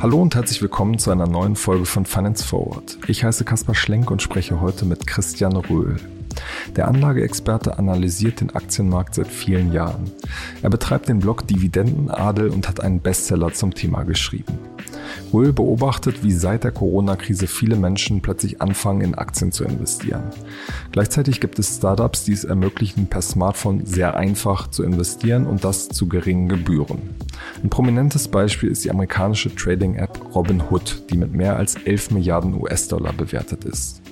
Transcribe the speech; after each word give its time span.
Hallo 0.00 0.22
und 0.22 0.34
herzlich 0.34 0.62
willkommen 0.62 0.98
zu 0.98 1.10
einer 1.10 1.26
neuen 1.26 1.56
Folge 1.56 1.84
von 1.84 2.06
Finance 2.06 2.42
Forward. 2.42 2.96
Ich 3.06 3.22
heiße 3.22 3.44
Kaspar 3.44 3.74
Schlenk 3.74 4.10
und 4.10 4.22
spreche 4.22 4.60
heute 4.60 4.86
mit 4.86 5.06
Christian 5.06 5.56
Röhl. 5.56 5.96
Der 6.74 6.88
Anlageexperte 6.88 7.78
analysiert 7.78 8.40
den 8.40 8.50
Aktienmarkt 8.50 9.14
seit 9.14 9.28
vielen 9.28 9.72
Jahren. 9.72 10.10
Er 10.62 10.70
betreibt 10.70 11.08
den 11.08 11.18
Blog 11.18 11.46
Dividendenadel 11.46 12.48
und 12.48 12.66
hat 12.66 12.80
einen 12.80 13.00
Bestseller 13.00 13.52
zum 13.52 13.74
Thema 13.74 14.04
geschrieben. 14.04 14.58
Röhl 15.32 15.52
beobachtet, 15.52 16.22
wie 16.22 16.32
seit 16.32 16.64
der 16.64 16.72
Corona-Krise 16.72 17.46
viele 17.46 17.76
Menschen 17.76 18.20
plötzlich 18.20 18.60
anfangen, 18.60 19.00
in 19.00 19.14
Aktien 19.14 19.52
zu 19.52 19.64
investieren. 19.64 20.24
Gleichzeitig 20.92 21.40
gibt 21.40 21.58
es 21.58 21.76
Startups, 21.76 22.24
die 22.24 22.32
es 22.32 22.44
ermöglichen, 22.44 23.06
per 23.06 23.22
Smartphone 23.22 23.86
sehr 23.86 24.16
einfach 24.16 24.68
zu 24.68 24.82
investieren 24.82 25.46
und 25.46 25.64
das 25.64 25.88
zu 25.88 26.08
geringen 26.08 26.48
Gebühren. 26.48 26.98
Ein 27.62 27.70
prominentes 27.70 28.28
Beispiel 28.28 28.70
ist 28.70 28.84
die 28.84 28.90
amerikanische 28.90 29.54
Trading-App 29.54 30.34
Robinhood, 30.34 31.04
die 31.10 31.16
mit 31.16 31.32
mehr 31.32 31.56
als 31.56 31.74
11 31.76 32.10
Milliarden 32.10 32.60
US-Dollar 32.60 33.12
bewertet 33.12 33.64
ist. 33.64 34.02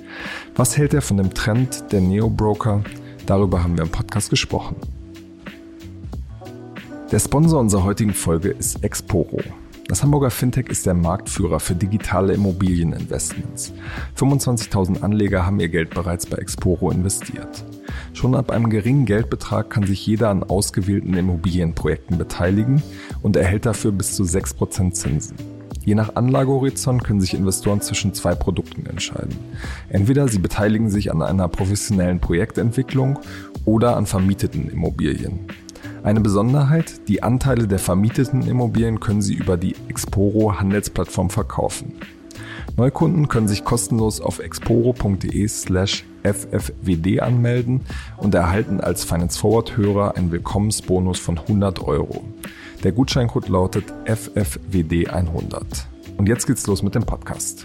Was 0.56 0.76
hält 0.76 0.94
er 0.94 1.02
von 1.02 1.16
dem 1.16 1.34
Trend 1.34 1.92
der 1.92 2.00
Neo-Broker? 2.00 2.82
Darüber 3.26 3.62
haben 3.62 3.76
wir 3.76 3.84
im 3.84 3.90
Podcast 3.90 4.30
gesprochen. 4.30 4.76
Der 7.10 7.20
Sponsor 7.20 7.60
unserer 7.60 7.84
heutigen 7.84 8.12
Folge 8.12 8.50
ist 8.50 8.84
Exporo. 8.84 9.40
Das 9.88 10.02
Hamburger 10.02 10.30
Fintech 10.30 10.68
ist 10.68 10.84
der 10.84 10.92
Marktführer 10.92 11.60
für 11.60 11.74
digitale 11.74 12.34
Immobilieninvestments. 12.34 13.72
25.000 14.18 15.00
Anleger 15.00 15.46
haben 15.46 15.60
ihr 15.60 15.70
Geld 15.70 15.94
bereits 15.94 16.26
bei 16.26 16.36
Exporo 16.36 16.90
investiert. 16.90 17.64
Schon 18.12 18.34
ab 18.34 18.50
einem 18.50 18.68
geringen 18.68 19.06
Geldbetrag 19.06 19.70
kann 19.70 19.86
sich 19.86 20.06
jeder 20.06 20.28
an 20.28 20.42
ausgewählten 20.42 21.14
Immobilienprojekten 21.14 22.18
beteiligen 22.18 22.82
und 23.22 23.36
erhält 23.36 23.64
dafür 23.64 23.92
bis 23.92 24.14
zu 24.14 24.24
6% 24.24 24.92
Zinsen. 24.92 25.36
Je 25.86 25.94
nach 25.94 26.16
Anlagehorizont 26.16 27.02
können 27.02 27.22
sich 27.22 27.32
Investoren 27.32 27.80
zwischen 27.80 28.12
zwei 28.12 28.34
Produkten 28.34 28.84
entscheiden. 28.84 29.38
Entweder 29.88 30.28
sie 30.28 30.38
beteiligen 30.38 30.90
sich 30.90 31.10
an 31.10 31.22
einer 31.22 31.48
professionellen 31.48 32.20
Projektentwicklung 32.20 33.20
oder 33.64 33.96
an 33.96 34.04
vermieteten 34.04 34.68
Immobilien. 34.68 35.46
Eine 36.02 36.20
Besonderheit, 36.20 37.08
die 37.08 37.22
Anteile 37.22 37.66
der 37.66 37.78
vermieteten 37.78 38.42
Immobilien 38.46 39.00
können 39.00 39.20
Sie 39.20 39.34
über 39.34 39.56
die 39.56 39.74
Exporo 39.88 40.58
Handelsplattform 40.58 41.28
verkaufen. 41.28 41.94
Neukunden 42.76 43.26
können 43.26 43.48
sich 43.48 43.64
kostenlos 43.64 44.20
auf 44.20 44.38
exporo.de 44.38 45.48
slash 45.48 46.04
ffwd 46.22 47.20
anmelden 47.20 47.80
und 48.16 48.34
erhalten 48.34 48.80
als 48.80 49.04
Finance 49.04 49.38
Forward 49.38 49.76
Hörer 49.76 50.16
einen 50.16 50.30
Willkommensbonus 50.30 51.18
von 51.18 51.38
100 51.38 51.82
Euro. 51.82 52.24
Der 52.84 52.92
Gutscheincode 52.92 53.48
lautet 53.48 53.92
ffwd100. 54.04 55.62
Und 56.16 56.28
jetzt 56.28 56.46
geht's 56.46 56.66
los 56.68 56.82
mit 56.82 56.94
dem 56.94 57.04
Podcast. 57.04 57.64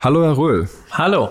Hallo 0.00 0.22
Herr 0.22 0.36
Röhl. 0.38 0.68
Hallo. 0.92 1.30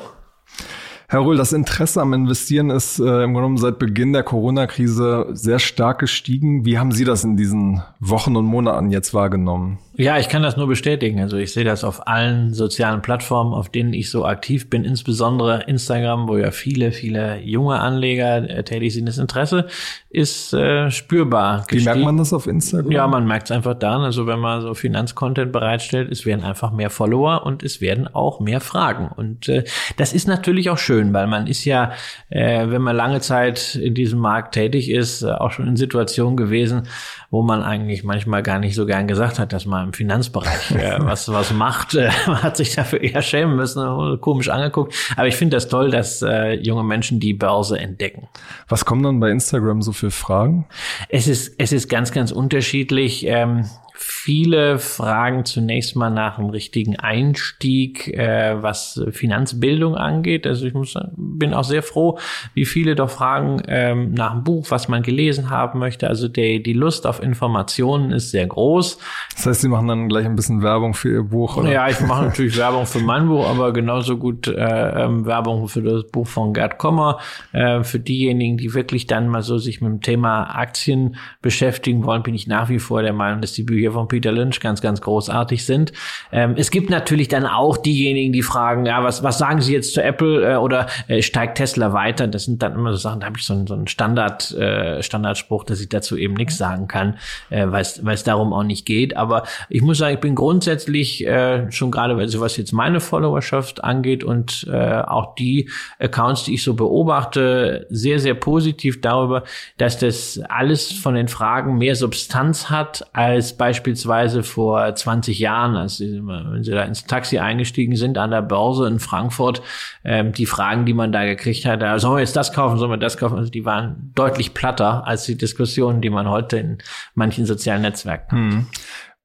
Herr 1.11 1.25
Röhl, 1.25 1.37
das 1.37 1.53
Interesse 1.53 2.01
am 2.01 2.13
Investieren 2.13 2.69
ist 2.69 2.99
äh, 2.99 3.01
im 3.01 3.33
Grunde 3.33 3.33
genommen 3.33 3.57
seit 3.57 3.79
Beginn 3.79 4.13
der 4.13 4.21
Corona-Krise 4.21 5.29
sehr 5.31 5.57
stark 5.57 5.97
gestiegen. 5.97 6.65
Wie 6.65 6.77
haben 6.77 6.91
Sie 6.91 7.03
das 7.03 7.23
in 7.23 7.35
diesen 7.35 7.81
Wochen 7.99 8.35
und 8.35 8.45
Monaten 8.45 8.91
jetzt 8.91 9.15
wahrgenommen? 9.15 9.79
Ja, 9.99 10.17
ich 10.17 10.29
kann 10.29 10.41
das 10.41 10.55
nur 10.55 10.67
bestätigen. 10.67 11.19
Also 11.19 11.35
ich 11.35 11.51
sehe 11.51 11.65
das 11.65 11.83
auf 11.83 12.07
allen 12.07 12.53
sozialen 12.53 13.01
Plattformen, 13.01 13.53
auf 13.53 13.67
denen 13.67 13.91
ich 13.91 14.09
so 14.09 14.23
aktiv 14.25 14.69
bin, 14.69 14.85
insbesondere 14.85 15.63
Instagram, 15.63 16.29
wo 16.29 16.37
ja 16.37 16.51
viele, 16.51 16.93
viele 16.93 17.41
junge 17.41 17.81
Anleger 17.81 18.49
äh, 18.49 18.63
tätig 18.63 18.93
sind. 18.93 19.09
Das 19.09 19.17
Interesse 19.17 19.67
ist 20.09 20.53
äh, 20.53 20.89
spürbar. 20.89 21.65
Wie 21.67 21.83
merkt 21.83 21.99
man 21.99 22.15
das 22.15 22.31
auf 22.31 22.47
Instagram? 22.47 22.89
Ja, 22.93 23.07
man 23.07 23.27
merkt 23.27 23.47
es 23.47 23.51
einfach 23.51 23.73
dann. 23.73 23.99
Also 23.99 24.25
wenn 24.25 24.39
man 24.39 24.61
so 24.61 24.73
Finanzcontent 24.73 25.51
bereitstellt, 25.51 26.09
es 26.09 26.25
werden 26.25 26.45
einfach 26.45 26.71
mehr 26.71 26.89
Follower 26.89 27.45
und 27.45 27.61
es 27.61 27.81
werden 27.81 28.07
auch 28.07 28.39
mehr 28.39 28.61
Fragen. 28.61 29.09
Und 29.13 29.49
äh, 29.49 29.65
das 29.97 30.13
ist 30.13 30.29
natürlich 30.29 30.69
auch 30.69 30.77
schön, 30.77 31.11
weil 31.11 31.27
man 31.27 31.45
ist 31.45 31.65
ja, 31.65 31.91
äh, 32.29 32.69
wenn 32.69 32.81
man 32.81 32.95
lange 32.95 33.19
Zeit 33.19 33.75
in 33.75 33.95
diesem 33.95 34.19
Markt 34.19 34.53
tätig 34.53 34.89
ist, 34.89 35.23
äh, 35.23 35.31
auch 35.31 35.51
schon 35.51 35.67
in 35.67 35.75
Situationen 35.75 36.37
gewesen, 36.37 36.83
wo 37.31 37.43
man 37.43 37.61
eigentlich 37.61 38.03
manchmal 38.03 38.41
gar 38.41 38.59
nicht 38.59 38.75
so 38.75 38.85
gern 38.85 39.07
gesagt 39.07 39.37
hat, 39.37 39.53
dass 39.53 39.65
man 39.65 39.87
im 39.87 39.93
Finanzbereich 39.93 40.71
äh, 40.75 40.97
was, 40.99 41.29
was 41.29 41.53
macht. 41.53 41.95
Äh, 41.95 42.09
man 42.27 42.41
hat 42.41 42.57
sich 42.57 42.75
dafür 42.75 43.01
eher 43.01 43.21
schämen 43.21 43.55
müssen, 43.55 44.19
komisch 44.21 44.49
angeguckt. 44.49 44.93
Aber 45.15 45.27
ich 45.27 45.35
finde 45.35 45.57
das 45.57 45.67
toll, 45.67 45.91
dass 45.91 46.21
äh, 46.21 46.53
junge 46.53 46.83
Menschen 46.83 47.19
die 47.19 47.33
Börse 47.33 47.79
entdecken. 47.79 48.27
Was 48.67 48.85
kommen 48.85 49.03
dann 49.03 49.19
bei 49.19 49.29
Instagram 49.29 49.81
so 49.81 49.91
für 49.91 50.11
Fragen? 50.11 50.65
Es 51.09 51.27
ist, 51.27 51.55
es 51.57 51.71
ist 51.71 51.89
ganz, 51.89 52.11
ganz 52.11 52.31
unterschiedlich. 52.31 53.25
Ähm, 53.25 53.65
viele 54.01 54.79
fragen 54.79 55.43
zunächst 55.43 55.97
mal 55.97 56.09
nach 56.09 56.37
einem 56.37 56.51
richtigen 56.51 56.95
Einstieg, 56.95 58.07
äh, 58.07 58.55
was 58.61 59.01
Finanzbildung 59.11 59.95
angeht. 59.95 60.47
Also 60.47 60.65
ich 60.65 60.73
muss, 60.73 60.93
bin 61.17 61.53
auch 61.53 61.65
sehr 61.65 61.83
froh, 61.83 62.17
wie 62.53 62.63
viele 62.63 62.95
doch 62.95 63.09
fragen 63.09 63.61
ähm, 63.67 64.13
nach 64.13 64.31
einem 64.31 64.45
Buch, 64.45 64.67
was 64.69 64.87
man 64.87 65.03
gelesen 65.03 65.49
haben 65.49 65.79
möchte. 65.79 66.07
Also 66.07 66.29
der, 66.29 66.59
die 66.59 66.71
Lust 66.71 67.05
auf 67.05 67.21
Informationen 67.21 68.11
ist 68.11 68.31
sehr 68.31 68.47
groß. 68.47 68.99
Das 69.35 69.45
heißt, 69.45 69.61
Sie 69.61 69.67
machen 69.67 69.89
dann 69.89 70.07
gleich 70.07 70.25
ein 70.25 70.37
bisschen 70.37 70.63
Werbung 70.63 70.93
für 70.93 71.11
Ihr 71.11 71.23
Buch, 71.23 71.57
oder? 71.57 71.69
Ja, 71.69 71.89
ich 71.89 71.99
mache 71.99 72.23
natürlich 72.23 72.55
Werbung 72.57 72.85
für 72.85 72.99
mein 72.99 73.27
Buch, 73.27 73.49
aber 73.49 73.73
genauso 73.73 74.15
gut 74.15 74.47
äh, 74.47 75.03
ähm, 75.03 75.25
Werbung 75.25 75.67
für 75.67 75.81
das 75.81 76.05
Buch 76.09 76.27
von 76.27 76.53
Gerd 76.53 76.77
Kommer. 76.77 77.19
Äh, 77.51 77.83
für 77.83 77.99
diejenigen, 77.99 78.55
die 78.55 78.73
wirklich 78.73 79.07
dann 79.07 79.27
mal 79.27 79.41
so 79.41 79.57
sich 79.57 79.81
mit 79.81 79.91
dem 79.91 80.01
Thema 80.01 80.55
Aktien 80.55 81.17
beschäftigen 81.41 82.05
wollen, 82.05 82.23
bin 82.23 82.33
ich 82.33 82.47
nach 82.47 82.69
wie 82.69 82.79
vor 82.79 83.01
der 83.01 83.13
Meinung, 83.13 83.41
dass 83.41 83.51
die 83.51 83.63
Bücher 83.63 83.88
von 83.91 84.07
Peter 84.07 84.31
Lynch 84.31 84.59
ganz, 84.59 84.81
ganz 84.81 85.01
großartig 85.01 85.65
sind. 85.65 85.93
Ähm, 86.31 86.55
es 86.57 86.71
gibt 86.71 86.89
natürlich 86.89 87.27
dann 87.27 87.45
auch 87.45 87.77
diejenigen, 87.77 88.33
die 88.33 88.41
fragen, 88.41 88.85
ja, 88.85 89.03
was, 89.03 89.23
was 89.23 89.37
sagen 89.37 89.61
Sie 89.61 89.73
jetzt 89.73 89.93
zu 89.93 90.03
Apple 90.03 90.53
äh, 90.53 90.55
oder 90.55 90.87
äh, 91.07 91.21
steigt 91.21 91.57
Tesla 91.57 91.93
weiter? 91.93 92.27
Das 92.27 92.45
sind 92.45 92.61
dann 92.61 92.73
immer 92.73 92.91
so 92.91 92.97
Sachen, 92.97 93.21
da 93.21 93.27
habe 93.27 93.37
ich 93.37 93.45
so, 93.45 93.65
so 93.65 93.73
einen 93.73 93.87
Standard, 93.87 94.51
äh, 94.51 95.01
Standardspruch, 95.01 95.63
dass 95.63 95.81
ich 95.81 95.89
dazu 95.89 96.17
eben 96.17 96.33
nichts 96.33 96.57
sagen 96.57 96.87
kann, 96.87 97.17
äh, 97.49 97.65
weil 97.67 97.81
es 97.81 98.23
darum 98.23 98.53
auch 98.53 98.63
nicht 98.63 98.85
geht. 98.85 99.15
Aber 99.17 99.43
ich 99.69 99.81
muss 99.81 99.97
sagen, 99.97 100.15
ich 100.15 100.21
bin 100.21 100.35
grundsätzlich 100.35 101.25
äh, 101.25 101.71
schon 101.71 101.91
gerade, 101.91 102.15
also 102.15 102.39
was 102.39 102.57
jetzt 102.57 102.71
meine 102.71 102.99
Followerschaft 102.99 103.83
angeht 103.83 104.23
und 104.23 104.67
äh, 104.71 105.01
auch 105.01 105.35
die 105.35 105.69
Accounts, 105.99 106.43
die 106.43 106.55
ich 106.55 106.63
so 106.63 106.73
beobachte, 106.73 107.87
sehr, 107.89 108.19
sehr 108.19 108.33
positiv 108.33 109.01
darüber, 109.01 109.43
dass 109.77 109.97
das 109.97 110.39
alles 110.49 110.91
von 110.91 111.15
den 111.15 111.27
Fragen 111.27 111.77
mehr 111.77 111.95
Substanz 111.95 112.69
hat 112.69 113.05
als 113.13 113.53
beispielsweise 113.53 113.78
beispielsweise 113.79 114.43
vor 114.43 114.93
20 114.93 115.39
Jahren, 115.39 115.75
als 115.75 115.97
sie, 115.97 116.21
wenn 116.21 116.63
sie 116.63 116.71
da 116.71 116.83
ins 116.83 117.05
Taxi 117.05 117.39
eingestiegen 117.39 117.95
sind 117.95 118.17
an 118.17 118.31
der 118.31 118.41
Börse 118.41 118.87
in 118.87 118.99
Frankfurt, 118.99 119.61
ähm, 120.03 120.33
die 120.33 120.45
Fragen, 120.45 120.85
die 120.85 120.93
man 120.93 121.13
da 121.13 121.25
gekriegt 121.25 121.65
hat, 121.65 121.81
da, 121.81 121.97
sollen 121.97 122.15
wir 122.15 122.19
jetzt 122.19 122.35
das 122.35 122.51
kaufen, 122.51 122.77
sollen 122.77 122.91
wir 122.91 122.97
das 122.97 123.17
kaufen, 123.17 123.37
also 123.37 123.49
die 123.49 123.63
waren 123.63 124.11
deutlich 124.15 124.53
platter 124.53 125.07
als 125.07 125.23
die 125.23 125.37
Diskussionen, 125.37 126.01
die 126.01 126.09
man 126.09 126.27
heute 126.27 126.57
in 126.57 126.77
manchen 127.15 127.45
sozialen 127.45 127.81
Netzwerken 127.81 128.31
hat. 128.31 128.53
Hm. 128.53 128.67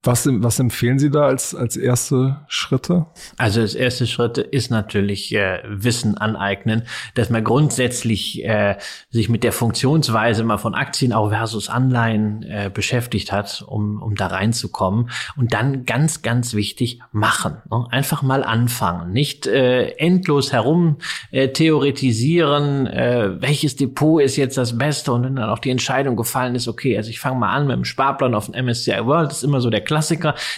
Was, 0.07 0.29
was 0.31 0.59
empfehlen 0.59 0.99
Sie 0.99 1.11
da 1.11 1.23
als, 1.23 1.55
als 1.55 1.79
erste 1.79 2.43
Schritte? 2.47 3.07
Also 3.39 3.63
das 3.63 3.75
erste 3.75 4.07
Schritt 4.07 4.37
ist 4.37 4.71
natürlich 4.71 5.35
äh, 5.35 5.61
Wissen 5.67 6.19
aneignen, 6.19 6.83
dass 7.15 7.31
man 7.31 7.43
grundsätzlich 7.43 8.45
äh, 8.45 8.77
sich 9.09 9.31
mit 9.31 9.45
der 9.45 9.53
Funktionsweise 9.53 10.45
mal 10.45 10.59
von 10.59 10.75
Aktien 10.75 11.15
auch 11.15 11.31
versus 11.31 11.71
Anleihen 11.71 12.43
äh, 12.43 12.71
beschäftigt 12.73 13.33
hat, 13.33 13.65
um, 13.67 14.03
um 14.03 14.15
da 14.15 14.27
reinzukommen. 14.27 15.09
Und 15.37 15.55
dann 15.55 15.87
ganz, 15.87 16.21
ganz 16.21 16.53
wichtig, 16.53 17.01
machen. 17.11 17.63
Ne? 17.71 17.87
Einfach 17.91 18.21
mal 18.23 18.45
anfangen. 18.45 19.11
Nicht 19.11 19.47
äh, 19.47 19.87
endlos 19.93 20.53
herum 20.53 20.99
äh, 21.31 21.49
theoretisieren, 21.49 22.87
äh, 22.87 23.41
welches 23.41 23.77
Depot 23.77 24.21
ist 24.21 24.37
jetzt 24.37 24.59
das 24.59 24.77
Beste 24.77 25.13
und 25.13 25.25
wenn 25.25 25.37
dann 25.37 25.49
auch 25.49 25.61
die 25.61 25.71
Entscheidung 25.71 26.15
gefallen 26.15 26.55
ist, 26.55 26.69
okay, 26.69 26.95
also 26.99 27.09
ich 27.09 27.21
fange 27.21 27.39
mal 27.39 27.55
an 27.55 27.67
mit 27.67 27.77
dem 27.77 27.87
Sparplan 27.87 28.35
auf 28.35 28.51
dem 28.51 28.67
MSCI 28.67 29.07
World, 29.07 29.31
das 29.31 29.39
ist 29.39 29.45
immer 29.45 29.63
so 29.63 29.71
der. 29.71 29.94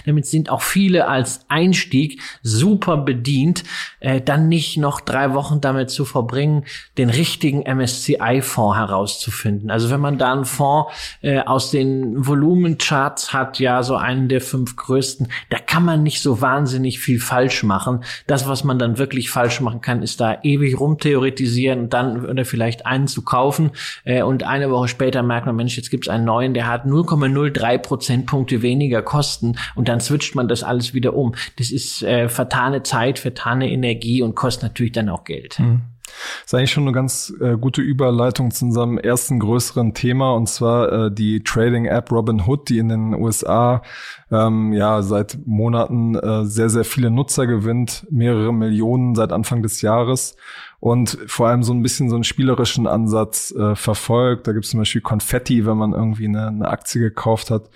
Damit 0.06 0.26
sind 0.26 0.50
auch 0.50 0.62
viele 0.62 1.08
als 1.08 1.40
Einstieg 1.48 2.20
super 2.42 2.96
bedient, 2.96 3.64
äh, 4.00 4.20
dann 4.20 4.48
nicht 4.48 4.76
noch 4.76 5.00
drei 5.00 5.34
Wochen 5.34 5.60
damit 5.60 5.90
zu 5.90 6.04
verbringen, 6.04 6.64
den 6.98 7.10
richtigen 7.10 7.62
MSCI-Fonds 7.62 8.76
herauszufinden. 8.76 9.70
Also 9.70 9.90
wenn 9.90 10.00
man 10.00 10.18
da 10.18 10.32
einen 10.32 10.44
Fonds 10.44 10.92
äh, 11.22 11.40
aus 11.40 11.70
den 11.70 12.26
Volumencharts 12.26 13.32
hat, 13.32 13.58
ja 13.58 13.82
so 13.82 13.96
einen 13.96 14.28
der 14.28 14.40
fünf 14.40 14.76
größten, 14.76 15.28
da 15.50 15.58
kann 15.58 15.84
man 15.84 16.02
nicht 16.02 16.22
so 16.22 16.40
wahnsinnig 16.40 16.98
viel 16.98 17.20
falsch 17.20 17.62
machen. 17.62 18.04
Das, 18.26 18.48
was 18.48 18.64
man 18.64 18.78
dann 18.78 18.98
wirklich 18.98 19.30
falsch 19.30 19.60
machen 19.60 19.80
kann, 19.80 20.02
ist 20.02 20.20
da 20.20 20.38
ewig 20.42 20.78
rumtheoretisieren 20.78 21.80
und 21.80 21.92
dann 21.92 22.24
oder 22.24 22.44
vielleicht 22.44 22.86
einen 22.86 23.06
zu 23.06 23.22
kaufen 23.22 23.70
äh, 24.04 24.22
und 24.22 24.42
eine 24.44 24.70
Woche 24.70 24.88
später 24.88 25.22
merkt 25.22 25.46
man, 25.46 25.56
Mensch, 25.56 25.76
jetzt 25.76 25.90
gibt 25.90 26.06
es 26.06 26.08
einen 26.08 26.24
neuen, 26.24 26.54
der 26.54 26.66
hat 26.66 26.86
0,03 26.86 27.78
Prozentpunkte 27.78 28.62
weniger 28.62 29.02
Kosten 29.02 29.25
Kosten 29.26 29.56
und 29.74 29.88
dann 29.88 30.00
switcht 30.00 30.34
man 30.34 30.46
das 30.46 30.62
alles 30.62 30.94
wieder 30.94 31.14
um. 31.14 31.34
Das 31.58 31.70
ist 31.70 32.02
äh, 32.02 32.28
vertane 32.28 32.82
Zeit, 32.82 33.18
vertane 33.18 33.70
Energie 33.70 34.22
und 34.22 34.36
kostet 34.36 34.62
natürlich 34.62 34.92
dann 34.92 35.08
auch 35.08 35.24
Geld. 35.24 35.58
Mhm. 35.58 35.82
Das 36.06 36.52
ist 36.52 36.54
eigentlich 36.54 36.70
schon 36.70 36.84
eine 36.84 36.92
ganz 36.92 37.34
äh, 37.40 37.56
gute 37.58 37.82
Überleitung 37.82 38.52
zu 38.52 38.66
unserem 38.66 38.96
ersten 38.96 39.40
größeren 39.40 39.92
Thema 39.92 40.32
und 40.34 40.48
zwar 40.48 40.92
äh, 40.92 41.12
die 41.12 41.42
Trading-App 41.42 42.12
Robinhood, 42.12 42.68
die 42.68 42.78
in 42.78 42.88
den 42.88 43.14
USA 43.14 43.82
ähm, 44.30 44.72
ja 44.72 45.02
seit 45.02 45.38
Monaten 45.44 46.14
äh, 46.14 46.44
sehr, 46.44 46.70
sehr 46.70 46.84
viele 46.84 47.10
Nutzer 47.10 47.46
gewinnt, 47.48 48.06
mehrere 48.10 48.54
Millionen 48.54 49.16
seit 49.16 49.32
Anfang 49.32 49.62
des 49.62 49.82
Jahres 49.82 50.36
und 50.78 51.18
vor 51.26 51.48
allem 51.48 51.64
so 51.64 51.72
ein 51.72 51.82
bisschen 51.82 52.08
so 52.08 52.14
einen 52.14 52.24
spielerischen 52.24 52.86
Ansatz 52.86 53.50
äh, 53.50 53.74
verfolgt. 53.74 54.46
Da 54.46 54.52
gibt 54.52 54.64
es 54.64 54.70
zum 54.70 54.78
Beispiel 54.78 55.00
Konfetti, 55.00 55.66
wenn 55.66 55.76
man 55.76 55.92
irgendwie 55.92 56.26
eine, 56.26 56.46
eine 56.46 56.68
Aktie 56.68 57.00
gekauft 57.00 57.50
hat. 57.50 57.68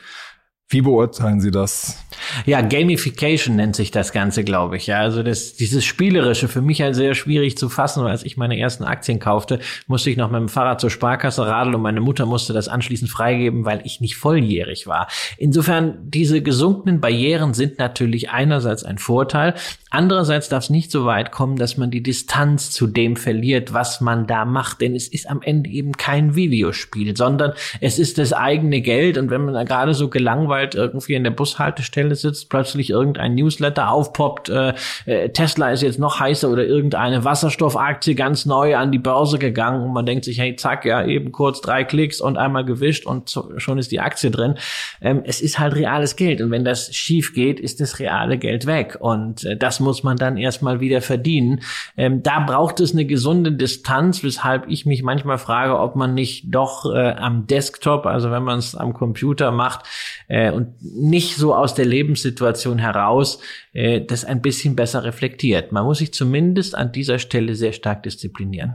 Wie 0.73 0.83
beurteilen 0.83 1.41
Sie 1.41 1.51
das? 1.51 1.99
Ja, 2.47 2.61
Gamification 2.61 3.57
nennt 3.57 3.75
sich 3.75 3.91
das 3.91 4.13
Ganze, 4.13 4.45
glaube 4.45 4.77
ich. 4.77 4.87
Ja, 4.87 5.01
also 5.01 5.25
das, 5.25 5.55
dieses 5.55 5.85
Spielerische 5.85 6.47
für 6.47 6.63
mich 6.63 6.81
halt 6.81 6.95
sehr 6.95 7.15
schwierig 7.17 7.59
zu 7.59 7.69
fassen. 7.69 8.07
Als 8.07 8.25
ich 8.25 8.37
meine 8.37 8.57
ersten 8.57 8.85
Aktien 8.85 9.19
kaufte, 9.19 9.59
musste 9.89 10.11
ich 10.11 10.17
noch 10.17 10.31
mit 10.31 10.39
dem 10.39 10.49
Fahrrad 10.49 10.81
zur 10.81 10.91
Sparkasse 10.91 11.45
radeln 11.45 11.75
und 11.75 11.83
meine 11.83 12.01
Mutter 12.01 12.25
musste 12.25 12.53
das 12.53 12.69
anschließend 12.69 13.11
freigeben, 13.11 13.65
weil 13.65 13.83
ich 13.85 14.01
nicht 14.01 14.15
volljährig 14.15 14.87
war. 14.87 15.09
Insofern, 15.39 15.99
diese 16.05 16.41
gesunkenen 16.41 17.01
Barrieren 17.01 17.53
sind 17.53 17.81
natürlich 17.81 18.31
einerseits 18.31 18.85
ein 18.85 18.99
Vorteil. 18.99 19.55
Andererseits 19.91 20.49
darf 20.49 20.65
es 20.65 20.71
nicht 20.71 20.93
so 20.93 21.05
weit 21.05 21.33
kommen, 21.33 21.57
dass 21.57 21.77
man 21.77 21.91
die 21.91 22.03
Distanz 22.03 22.71
zu 22.71 22.87
dem 22.87 23.17
verliert, 23.17 23.73
was 23.73 24.01
man 24.01 24.29
da 24.29 24.45
macht. 24.45 24.81
Denn 24.83 24.95
es 24.95 25.09
ist 25.09 25.29
am 25.29 25.43
Ende 25.43 25.69
eben 25.71 25.93
kein 25.97 26.37
Videospiel, 26.37 27.17
sondern 27.17 27.55
es 27.81 27.99
ist 27.99 28.19
das 28.19 28.33
eigene 28.33 28.83
Geld. 28.83 29.19
Und 29.19 29.31
wenn 29.31 29.45
man 29.45 29.55
da 29.55 29.65
gerade 29.65 29.95
so 29.95 30.09
gelangweilt 30.09 30.60
irgendwie 30.75 31.15
in 31.15 31.25
der 31.25 31.31
Bushaltestelle 31.31 32.15
sitzt, 32.15 32.49
plötzlich 32.51 32.91
irgendein 32.91 33.35
Newsletter 33.35 33.91
aufpoppt, 33.91 34.49
äh, 34.49 34.75
äh, 35.07 35.29
Tesla 35.31 35.71
ist 35.71 35.83
jetzt 35.83 35.99
noch 35.99 36.21
heißer 36.21 36.49
oder 36.49 36.65
irgendeine 36.65 37.25
Wasserstoffaktie 37.25 38.15
ganz 38.15 38.47
neu 38.47 38.77
an 38.77 38.93
die 38.93 38.99
Börse 38.99 39.39
gegangen 39.39 39.83
und 39.83 39.93
man 39.93 40.07
denkt 40.07 40.25
sich, 40.25 40.39
hey, 40.39 40.57
zack, 40.57 40.85
ja, 40.85 41.05
eben 41.05 41.33
kurz 41.33 41.61
drei 41.61 41.85
Klicks 41.85 42.21
und 42.21 42.37
einmal 42.37 42.65
gewischt 42.65 43.07
und 43.07 43.39
schon 43.57 43.79
ist 43.79 43.93
die 43.93 44.01
Aktie 44.01 44.31
drin. 44.31 44.55
Ähm, 45.01 45.23
es 45.25 45.41
ist 45.41 45.59
halt 45.59 45.75
reales 45.75 46.17
Geld. 46.17 46.41
Und 46.41 46.51
wenn 46.51 46.65
das 46.65 46.95
schief 46.95 47.35
geht, 47.35 47.61
ist 47.61 47.81
das 47.81 47.99
reale 47.99 48.39
Geld 48.39 48.67
weg. 48.67 48.97
Und 49.01 49.45
äh, 49.45 49.57
das 49.57 49.81
muss 49.81 50.03
man 50.03 50.17
dann 50.17 50.37
erstmal 50.37 50.81
wieder 50.81 51.01
verdienen. 51.01 51.61
Ähm, 51.97 52.23
da 52.23 52.41
braucht 52.41 52.81
es 52.81 52.93
eine 52.93 53.05
gesunde 53.05 53.53
Distanz, 53.53 54.23
weshalb 54.23 54.69
ich 54.69 54.87
mich 54.87 55.03
manchmal 55.03 55.39
frage, 55.39 55.79
ob 55.79 55.97
man 55.97 56.15
nicht 56.15 56.45
doch 56.49 56.93
äh, 56.93 57.11
am 57.13 57.47
Desktop, 57.47 58.07
also 58.07 58.31
wenn 58.31 58.43
man 58.43 58.59
es 58.59 58.75
am 58.75 58.93
Computer 58.93 59.51
macht 59.51 59.87
äh, 60.29 60.50
und 60.55 60.75
nicht 60.83 61.37
so 61.37 61.55
aus 61.55 61.75
der 61.75 61.85
Lebenssituation 61.85 62.79
heraus, 62.79 63.41
äh, 63.73 64.01
das 64.01 64.25
ein 64.25 64.43
bisschen 64.43 64.77
besser 64.77 65.05
reflektiert. 65.05 65.73
Man 65.73 65.85
muss 65.85 65.99
sich 65.99 66.13
zumindest 66.13 66.75
an 66.75 66.93
dieser 66.93 67.19
Stelle 67.19 67.55
sehr 67.55 67.73
stark 67.73 68.03
disziplinieren. 68.03 68.75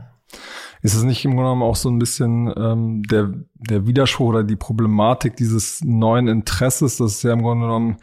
Ist 0.82 0.94
es 0.94 1.02
nicht 1.04 1.24
im 1.24 1.32
Grunde 1.32 1.44
genommen 1.44 1.62
auch 1.62 1.76
so 1.76 1.88
ein 1.88 1.98
bisschen 1.98 2.52
ähm, 2.56 3.02
der, 3.04 3.32
der 3.54 3.86
Widerspruch 3.86 4.28
oder 4.28 4.44
die 4.44 4.56
Problematik 4.56 5.36
dieses 5.36 5.82
neuen 5.82 6.28
Interesses, 6.28 6.98
das 6.98 7.14
ist 7.14 7.22
ja 7.22 7.32
im 7.32 7.42
Grunde 7.42 7.66
genommen 7.66 7.96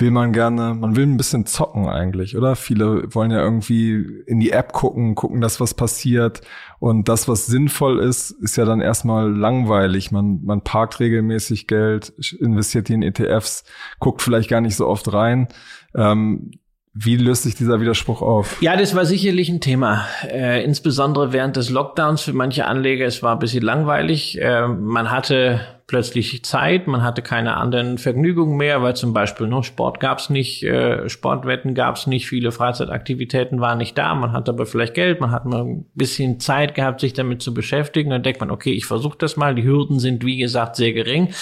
will 0.00 0.10
man 0.10 0.32
gerne, 0.32 0.74
man 0.74 0.96
will 0.96 1.06
ein 1.06 1.16
bisschen 1.16 1.46
zocken 1.46 1.88
eigentlich, 1.88 2.36
oder? 2.36 2.56
Viele 2.56 3.14
wollen 3.14 3.30
ja 3.30 3.40
irgendwie 3.40 4.22
in 4.26 4.40
die 4.40 4.50
App 4.50 4.72
gucken, 4.72 5.14
gucken, 5.14 5.40
dass 5.40 5.60
was 5.60 5.74
passiert. 5.74 6.40
Und 6.78 7.08
das, 7.08 7.28
was 7.28 7.46
sinnvoll 7.46 7.98
ist, 7.98 8.30
ist 8.30 8.56
ja 8.56 8.64
dann 8.64 8.80
erstmal 8.80 9.30
langweilig. 9.30 10.10
Man, 10.12 10.40
man 10.42 10.62
parkt 10.62 11.00
regelmäßig 11.00 11.66
Geld, 11.66 12.12
investiert 12.38 12.90
in 12.90 13.02
ETFs, 13.02 13.64
guckt 13.98 14.22
vielleicht 14.22 14.50
gar 14.50 14.60
nicht 14.60 14.76
so 14.76 14.86
oft 14.86 15.12
rein. 15.12 15.48
Ähm, 15.94 16.52
wie 16.92 17.16
löst 17.16 17.44
sich 17.44 17.54
dieser 17.54 17.80
Widerspruch 17.80 18.20
auf? 18.20 18.60
Ja, 18.60 18.76
das 18.76 18.96
war 18.96 19.04
sicherlich 19.04 19.48
ein 19.48 19.60
Thema. 19.60 20.06
Äh, 20.28 20.64
insbesondere 20.64 21.32
während 21.32 21.56
des 21.56 21.70
Lockdowns 21.70 22.22
für 22.22 22.32
manche 22.32 22.66
Anleger. 22.66 23.06
Es 23.06 23.22
war 23.22 23.36
ein 23.36 23.38
bisschen 23.38 23.62
langweilig. 23.62 24.40
Äh, 24.40 24.66
man 24.66 25.10
hatte 25.10 25.60
plötzlich 25.90 26.44
Zeit, 26.44 26.86
man 26.86 27.02
hatte 27.02 27.20
keine 27.20 27.56
anderen 27.56 27.98
Vergnügungen 27.98 28.56
mehr, 28.56 28.80
weil 28.80 28.94
zum 28.94 29.12
Beispiel 29.12 29.48
noch 29.48 29.64
Sport 29.64 29.98
gab's 29.98 30.30
nicht, 30.30 30.62
äh, 30.62 31.08
Sportwetten 31.08 31.74
gab's 31.74 32.06
nicht, 32.06 32.28
viele 32.28 32.52
Freizeitaktivitäten 32.52 33.60
waren 33.60 33.78
nicht 33.78 33.98
da, 33.98 34.14
man 34.14 34.30
hatte 34.30 34.52
aber 34.52 34.66
vielleicht 34.66 34.94
Geld, 34.94 35.20
man 35.20 35.32
hat 35.32 35.46
mal 35.46 35.64
ein 35.64 35.86
bisschen 35.94 36.38
Zeit 36.38 36.76
gehabt, 36.76 37.00
sich 37.00 37.12
damit 37.12 37.42
zu 37.42 37.52
beschäftigen. 37.52 38.10
Dann 38.10 38.22
denkt 38.22 38.38
man, 38.40 38.52
okay, 38.52 38.70
ich 38.70 38.86
versuche 38.86 39.18
das 39.18 39.36
mal. 39.36 39.56
Die 39.56 39.64
Hürden 39.64 39.98
sind, 39.98 40.24
wie 40.24 40.36
gesagt, 40.36 40.76
sehr 40.76 40.92
gering. 40.92 41.34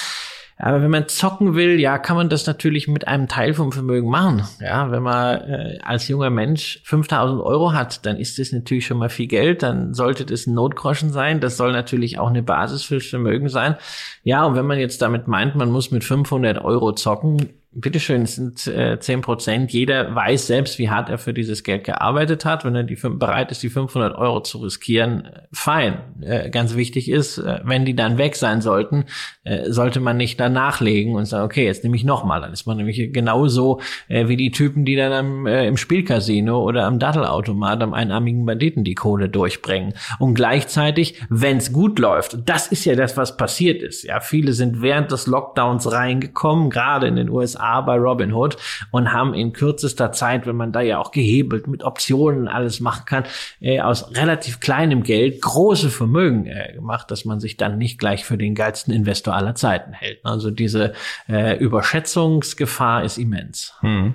Aber 0.59 0.83
wenn 0.83 0.91
man 0.91 1.07
zocken 1.07 1.55
will, 1.55 1.79
ja, 1.79 1.99
kann 1.99 2.17
man 2.17 2.29
das 2.29 2.47
natürlich 2.47 2.89
mit 2.89 3.07
einem 3.07 3.29
Teil 3.29 3.55
vom 3.55 3.71
Vermögen 3.71 4.11
machen. 4.11 4.43
Ja, 4.61 4.91
wenn 4.91 5.05
man 5.05 5.41
äh, 5.43 5.79
als 5.85 6.09
junger 6.09 6.31
Mensch 6.31 6.81
5000 6.85 7.41
Euro 7.41 7.73
hat, 7.73 8.05
dann 8.05 8.17
ist 8.17 8.41
das 8.41 8.51
natürlich 8.51 8.87
schon 8.87 8.99
mal 8.99 9.09
viel 9.09 9.29
Geld. 9.29 9.63
Dann 9.63 9.95
sollte 9.95 10.27
das 10.27 10.47
ein 10.47 10.55
Notgroschen 10.55 11.11
sein. 11.11 11.41
Das 11.41 11.57
soll 11.57 11.73
natürlich 11.73 12.19
auch 12.19 12.29
eine 12.29 12.43
Basis 12.43 12.83
fürs 12.83 13.07
Vermögen 13.07 13.49
sein. 13.49 13.77
Ja, 14.25 14.45
und 14.45 14.57
wenn 14.57 14.67
man 14.67 14.79
jetzt 14.79 15.01
damit 15.01 15.29
meint, 15.29 15.55
man 15.55 15.71
muss 15.71 15.93
mit 15.93 16.03
500 16.03 16.65
Euro 16.65 16.93
zocken, 16.93 17.51
bitteschön, 17.73 18.23
es 18.23 18.37
sind 18.37 18.67
äh, 18.67 18.99
10 18.99 19.21
Prozent. 19.21 19.73
Jeder 19.73 20.15
weiß 20.15 20.47
selbst, 20.47 20.79
wie 20.79 20.89
hart 20.89 21.11
er 21.11 21.19
für 21.19 21.35
dieses 21.35 21.63
Geld 21.63 21.85
gearbeitet 21.85 22.45
hat. 22.45 22.65
Wenn 22.65 22.75
er 22.75 22.83
die, 22.83 22.97
bereit 22.97 23.51
ist, 23.51 23.63
die 23.63 23.69
500 23.69 24.17
Euro 24.17 24.41
zu 24.41 24.59
riskieren, 24.59 25.27
äh, 25.27 25.43
fein. 25.53 26.23
Äh, 26.23 26.51
ganz 26.51 26.77
wichtig 26.77 27.11
ist, 27.11 27.39
äh, 27.39 27.61
wenn 27.65 27.85
die 27.85 27.95
dann 27.95 28.17
weg 28.17 28.37
sein 28.37 28.63
sollten, 28.63 29.05
äh, 29.45 29.71
sollte 29.71 30.01
man 30.01 30.17
nicht 30.17 30.41
da 30.41 30.49
nachlegen 30.49 31.15
und 31.15 31.27
sagen, 31.27 31.45
okay, 31.45 31.67
jetzt 31.67 31.85
nehme 31.85 31.97
ich 31.97 32.05
nochmal. 32.05 32.41
Dann 32.41 32.53
ist 32.53 32.67
man 32.67 32.79
nämlich 32.79 33.13
genauso 33.13 33.81
äh, 34.09 34.29
wie 34.29 34.37
die 34.37 34.51
Typen, 34.51 34.87
die 34.87 34.97
dann 34.97 35.13
am, 35.13 35.47
äh, 35.47 35.67
im 35.67 35.77
Spielcasino 35.77 36.63
oder 36.63 36.85
am 36.87 36.99
Dattelautomat 36.99 37.83
am 37.83 37.93
einarmigen 37.93 38.47
Banditen 38.47 38.83
die 38.83 38.95
Kohle 38.95 39.29
durchbringen. 39.29 39.93
Und 40.19 40.35
gleichzeitig, 40.35 41.23
wenn 41.29 41.59
es 41.59 41.73
gut 41.73 41.99
läuft, 41.99 42.39
das 42.49 42.69
ist 42.69 42.87
ja 42.87 42.95
das, 42.95 43.19
was 43.19 43.37
passiert 43.37 43.83
ist. 43.83 44.05
Ja, 44.05 44.21
viele 44.21 44.55
sind 44.55 44.81
während 44.81 45.13
des 45.13 45.27
Lockdowns 45.27 45.93
reingekommen, 45.93 46.71
gerade 46.71 47.07
in 47.07 47.17
den 47.17 47.29
USA 47.29 47.58
USA 47.59 47.81
bei 47.81 47.97
Robinhood 47.97 48.57
und 48.91 49.13
haben 49.13 49.35
in 49.35 49.53
kürzester 49.53 50.13
Zeit, 50.13 50.47
wenn 50.47 50.57
man 50.57 50.73
da 50.73 50.81
ja 50.81 50.99
auch 50.99 51.11
gehebelt 51.11 51.67
mit 51.67 51.83
Optionen 51.83 52.49
alles 52.49 52.81
machen 52.81 53.05
kann, 53.07 53.25
äh, 53.61 53.81
aus 53.81 54.15
relativ 54.17 54.61
kleinem 54.61 55.03
Geld 55.03 55.43
große 55.43 55.91
Vermögen 55.91 56.47
äh, 56.47 56.73
gemacht, 56.75 57.11
dass 57.11 57.25
man 57.25 57.41
sich 57.41 57.57
dann 57.57 57.79
nicht 57.79 57.99
gleich 57.99 58.25
für 58.25 58.39
den 58.39 58.55
geilsten 58.55 58.93
Investor 58.93 59.35
aller 59.35 59.55
Zeiten 59.55 59.93
hält. 59.93 60.25
Also 60.25 60.51
diese 60.51 60.95
äh, 61.29 61.59
Überschätzungsgefahr 61.59 63.05
ist 63.05 63.19
immens. 63.19 63.75
Hm. 63.81 64.15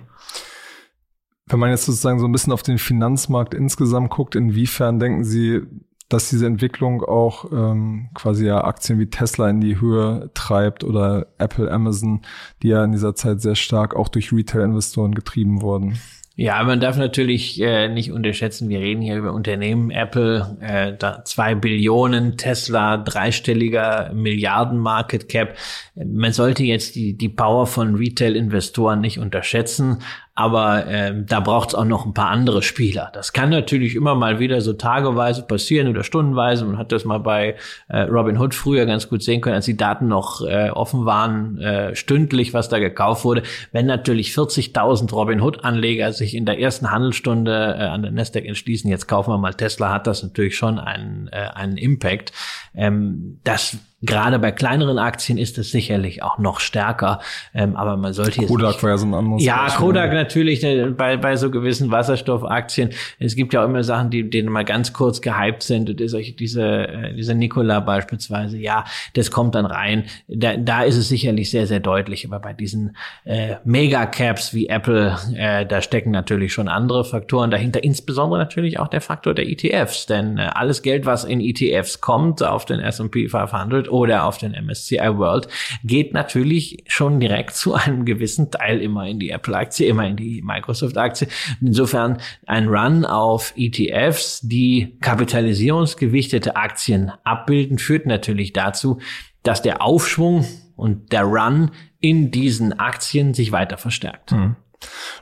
Wenn 1.45 1.59
man 1.59 1.71
jetzt 1.71 1.85
sozusagen 1.85 2.19
so 2.19 2.25
ein 2.25 2.31
bisschen 2.31 2.53
auf 2.53 2.63
den 2.63 2.77
Finanzmarkt 2.77 3.53
insgesamt 3.53 4.09
guckt, 4.09 4.35
inwiefern 4.35 4.99
denken 4.99 5.25
Sie, 5.25 5.61
dass 6.09 6.29
diese 6.29 6.45
Entwicklung 6.45 7.03
auch 7.03 7.51
ähm, 7.51 8.09
quasi 8.13 8.45
ja 8.45 8.63
Aktien 8.63 8.99
wie 8.99 9.09
Tesla 9.09 9.49
in 9.49 9.61
die 9.61 9.79
Höhe 9.79 10.29
treibt 10.33 10.83
oder 10.83 11.27
Apple, 11.37 11.71
Amazon, 11.71 12.21
die 12.61 12.69
ja 12.69 12.83
in 12.83 12.91
dieser 12.91 13.15
Zeit 13.15 13.41
sehr 13.41 13.55
stark 13.55 13.95
auch 13.95 14.09
durch 14.09 14.31
Retail-Investoren 14.31 15.15
getrieben 15.15 15.61
wurden. 15.61 15.99
Ja, 16.35 16.63
man 16.63 16.79
darf 16.79 16.97
natürlich 16.97 17.61
äh, 17.61 17.89
nicht 17.89 18.11
unterschätzen, 18.11 18.67
wir 18.67 18.79
reden 18.79 19.03
hier 19.03 19.17
über 19.17 19.33
Unternehmen, 19.33 19.91
Apple, 19.91 20.57
äh, 20.61 20.93
da 20.97 21.23
zwei 21.23 21.53
Billionen, 21.53 22.37
Tesla, 22.37 22.97
dreistelliger 22.97 24.11
Milliarden 24.15 24.79
Market 24.79 25.29
Cap. 25.29 25.55
Man 25.93 26.33
sollte 26.33 26.63
jetzt 26.63 26.95
die, 26.95 27.15
die 27.15 27.29
Power 27.29 27.67
von 27.67 27.93
Retail-Investoren 27.93 28.99
nicht 28.99 29.19
unterschätzen. 29.19 29.99
Aber 30.35 30.87
ähm, 30.87 31.27
da 31.27 31.41
braucht 31.41 31.69
es 31.69 31.75
auch 31.75 31.85
noch 31.85 32.07
ein 32.07 32.15
paar 32.15 32.29
andere 32.29 32.63
Spieler. 32.63 33.11
Das 33.13 33.33
kann 33.33 33.51
natürlich 33.51 33.95
immer 33.95 34.15
mal 34.15 34.39
wieder 34.39 34.61
so 34.61 34.73
tageweise 34.73 35.43
passieren 35.43 35.87
oder 35.87 36.03
stundenweise. 36.03 36.65
Man 36.65 36.79
hat 36.79 36.91
das 36.91 37.05
mal 37.05 37.19
bei 37.19 37.55
äh, 37.87 37.99
Robin 38.01 38.39
Hood 38.39 38.55
früher 38.55 38.87
ganz 38.87 39.09
gut 39.09 39.21
sehen 39.21 39.41
können, 39.41 39.55
als 39.55 39.65
die 39.65 39.77
Daten 39.77 40.07
noch 40.07 40.41
äh, 40.41 40.71
offen 40.71 41.05
waren, 41.05 41.59
äh, 41.59 41.95
stündlich, 41.95 42.51
was 42.51 42.67
da 42.67 42.79
gekauft 42.79 43.25
wurde. 43.25 43.43
Wenn 43.71 43.85
natürlich 43.85 44.31
40.000 44.31 45.11
Robin 45.11 45.39
Hood-Anleger 45.39 46.11
sich 46.13 46.33
in 46.33 46.45
der 46.45 46.59
ersten 46.59 46.89
Handelsstunde 46.89 47.75
äh, 47.77 47.83
an 47.83 48.01
der 48.01 48.11
Nasdaq 48.11 48.45
entschließen, 48.45 48.89
jetzt 48.89 49.07
kaufen 49.07 49.31
wir 49.31 49.37
mal 49.37 49.53
Tesla, 49.53 49.93
hat 49.93 50.07
das 50.07 50.23
natürlich 50.23 50.55
schon 50.55 50.79
einen, 50.79 51.27
äh, 51.31 51.49
einen 51.53 51.77
Impact. 51.77 52.33
Ähm, 52.73 53.39
das 53.43 53.77
Gerade 54.05 54.37
bei 54.37 54.51
kleineren 54.51 54.97
Aktien 54.97 55.37
ist 55.37 55.57
es 55.57 55.71
sicherlich 55.71 56.23
auch 56.23 56.37
noch 56.37 56.59
stärker, 56.59 57.19
ähm, 57.53 57.75
aber 57.77 57.95
man 57.95 58.11
sollte 58.11 58.41
jetzt 58.41 58.49
Kodak 58.49 58.83
war 58.83 58.89
ja 58.91 58.97
so 58.97 59.05
ein 59.05 59.13
anderes. 59.13 59.43
Ja, 59.43 59.67
Kodak 59.75 60.11
natürlich 60.11 60.61
äh, 60.63 60.87
bei, 60.87 61.15
bei 61.15 61.37
so 61.37 61.49
gewissen 61.49 61.89
Wasserstoffaktien. 61.89 62.89
Es 63.19 63.35
gibt 63.35 63.53
ja 63.53 63.61
auch 63.61 63.65
immer 63.65 63.83
Sachen, 63.83 64.09
die, 64.09 64.29
die 64.29 64.43
mal 64.43 64.65
ganz 64.65 64.91
kurz 64.91 65.21
gehypt 65.21 65.63
sind. 65.63 65.89
Und 65.89 66.09
solche, 66.09 66.33
diese, 66.33 66.87
äh, 66.87 67.13
diese 67.15 67.33
Nikola 67.33 67.79
beispielsweise, 67.79 68.57
ja, 68.57 68.83
das 69.13 69.31
kommt 69.31 69.55
dann 69.55 69.65
rein. 69.65 70.03
Da, 70.27 70.57
da 70.57 70.83
ist 70.83 70.97
es 70.97 71.07
sicherlich 71.07 71.49
sehr, 71.49 71.67
sehr 71.67 71.79
deutlich. 71.79 72.25
Aber 72.25 72.39
bei 72.39 72.51
diesen 72.51 72.97
äh, 73.23 73.55
Megacaps 73.63 74.53
wie 74.53 74.67
Apple, 74.67 75.17
äh, 75.35 75.65
da 75.65 75.81
stecken 75.81 76.11
natürlich 76.11 76.51
schon 76.51 76.67
andere 76.67 77.05
Faktoren 77.05 77.51
dahinter. 77.51 77.83
Insbesondere 77.83 78.39
natürlich 78.39 78.79
auch 78.79 78.89
der 78.89 79.01
Faktor 79.01 79.33
der 79.33 79.47
ETFs. 79.47 80.07
Denn 80.07 80.37
äh, 80.37 80.49
alles 80.53 80.81
Geld, 80.81 81.05
was 81.05 81.23
in 81.23 81.39
ETFs 81.39 82.01
kommt, 82.01 82.43
auf 82.43 82.65
den 82.65 82.81
S&P 82.81 83.29
500 83.29 83.92
oder 83.93 84.25
auf 84.25 84.37
den 84.37 84.51
MSCI 84.51 85.17
World, 85.17 85.47
geht 85.83 86.13
natürlich 86.13 86.83
schon 86.87 87.19
direkt 87.19 87.55
zu 87.55 87.75
einem 87.75 88.05
gewissen 88.05 88.51
Teil 88.51 88.81
immer 88.81 89.07
in 89.07 89.19
die 89.19 89.29
Apple-Aktie, 89.29 89.87
immer 89.87 90.07
in 90.07 90.17
die 90.17 90.41
Microsoft-Aktie. 90.41 91.27
Insofern 91.61 92.17
ein 92.47 92.67
Run 92.67 93.05
auf 93.05 93.53
ETFs, 93.55 94.41
die 94.41 94.97
kapitalisierungsgewichtete 94.99 96.55
Aktien 96.55 97.11
abbilden, 97.23 97.77
führt 97.77 98.07
natürlich 98.07 98.51
dazu, 98.51 98.99
dass 99.43 99.61
der 99.61 99.81
Aufschwung 99.81 100.45
und 100.75 101.11
der 101.11 101.23
Run 101.23 101.71
in 101.99 102.31
diesen 102.31 102.73
Aktien 102.73 103.33
sich 103.33 103.51
weiter 103.51 103.77
verstärkt. 103.77 104.31
Mhm. 104.31 104.55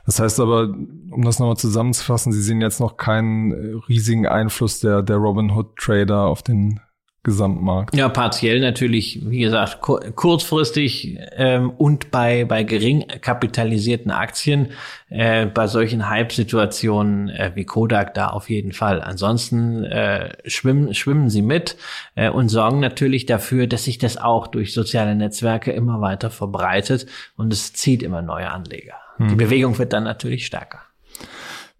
Das 0.06 0.18
heißt 0.18 0.40
aber, 0.40 0.74
um 1.10 1.22
das 1.22 1.38
nochmal 1.38 1.56
zusammenzufassen, 1.56 2.32
Sie 2.32 2.42
sehen 2.42 2.60
jetzt 2.60 2.80
noch 2.80 2.96
keinen 2.96 3.52
äh, 3.52 3.76
riesigen 3.88 4.26
Einfluss 4.26 4.80
der, 4.80 5.02
der 5.02 5.16
Robinhood 5.16 5.76
Trader 5.76 6.22
auf 6.22 6.42
den 6.42 6.80
Gesamtmarkt. 7.24 7.94
Ja, 7.94 8.08
partiell 8.08 8.58
natürlich, 8.58 9.20
wie 9.24 9.38
gesagt, 9.38 9.80
kurzfristig 9.80 11.18
ähm, 11.36 11.70
und 11.70 12.10
bei, 12.10 12.44
bei 12.44 12.64
gering 12.64 13.06
kapitalisierten 13.20 14.10
Aktien, 14.10 14.70
äh, 15.08 15.46
bei 15.46 15.68
solchen 15.68 16.08
Hype-Situationen 16.10 17.28
äh, 17.28 17.52
wie 17.54 17.64
Kodak 17.64 18.14
da 18.14 18.28
auf 18.28 18.50
jeden 18.50 18.72
Fall. 18.72 19.00
Ansonsten 19.00 19.84
äh, 19.84 20.32
schwimmen, 20.50 20.94
schwimmen 20.94 21.30
sie 21.30 21.42
mit 21.42 21.76
äh, 22.16 22.28
und 22.28 22.48
sorgen 22.48 22.80
natürlich 22.80 23.24
dafür, 23.24 23.68
dass 23.68 23.84
sich 23.84 23.98
das 23.98 24.16
auch 24.16 24.48
durch 24.48 24.74
soziale 24.74 25.14
Netzwerke 25.14 25.70
immer 25.70 26.00
weiter 26.00 26.28
verbreitet 26.28 27.06
und 27.36 27.52
es 27.52 27.72
zieht 27.72 28.02
immer 28.02 28.22
neue 28.22 28.50
Anleger. 28.50 28.96
Hm. 29.18 29.28
Die 29.28 29.36
Bewegung 29.36 29.78
wird 29.78 29.92
dann 29.92 30.02
natürlich 30.02 30.44
stärker. 30.44 30.80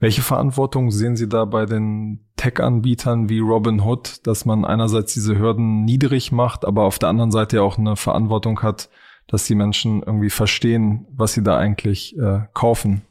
Welche 0.02 0.22
Verantwortung 0.22 0.90
sehen 0.90 1.14
Sie 1.14 1.28
da 1.28 1.44
bei 1.44 1.64
den 1.64 2.18
Tech-Anbietern 2.34 3.28
wie 3.28 3.38
Robinhood, 3.38 4.26
dass 4.26 4.44
man 4.44 4.64
einerseits 4.64 5.14
diese 5.14 5.38
Hürden 5.38 5.84
niedrig 5.84 6.32
macht, 6.32 6.64
aber 6.64 6.82
auf 6.82 6.98
der 6.98 7.08
anderen 7.08 7.30
Seite 7.30 7.58
ja 7.58 7.62
auch 7.62 7.78
eine 7.78 7.94
Verantwortung 7.94 8.62
hat, 8.62 8.90
dass 9.28 9.46
die 9.46 9.54
Menschen 9.54 10.02
irgendwie 10.02 10.30
verstehen, 10.30 11.06
was 11.12 11.34
sie 11.34 11.44
da 11.44 11.56
eigentlich 11.56 12.18
äh, 12.18 12.40
kaufen? 12.52 13.02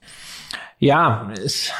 Ja, 0.84 1.32
es, 1.36 1.72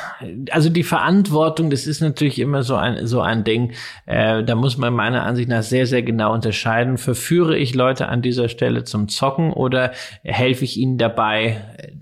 also 0.52 0.70
die 0.70 0.84
Verantwortung, 0.84 1.72
das 1.72 1.88
ist 1.88 2.02
natürlich 2.02 2.38
immer 2.38 2.62
so 2.62 2.76
ein 2.76 3.08
so 3.08 3.20
ein 3.20 3.44
Ding. 3.44 3.72
Äh, 4.06 4.44
da 4.44 4.54
muss 4.54 4.78
man 4.78 4.94
meiner 4.94 5.24
Ansicht 5.24 5.50
nach 5.50 5.64
sehr 5.64 5.88
sehr 5.88 6.04
genau 6.04 6.32
unterscheiden. 6.32 7.00
Verführe 7.00 7.58
ich 7.58 7.74
Leute 7.74 8.10
an 8.10 8.22
dieser 8.22 8.48
Stelle 8.48 8.84
zum 8.84 9.08
Zocken 9.08 9.54
oder 9.54 9.94
helfe 10.22 10.66
ich 10.66 10.78
ihnen 10.78 11.00
dabei, 11.00 11.58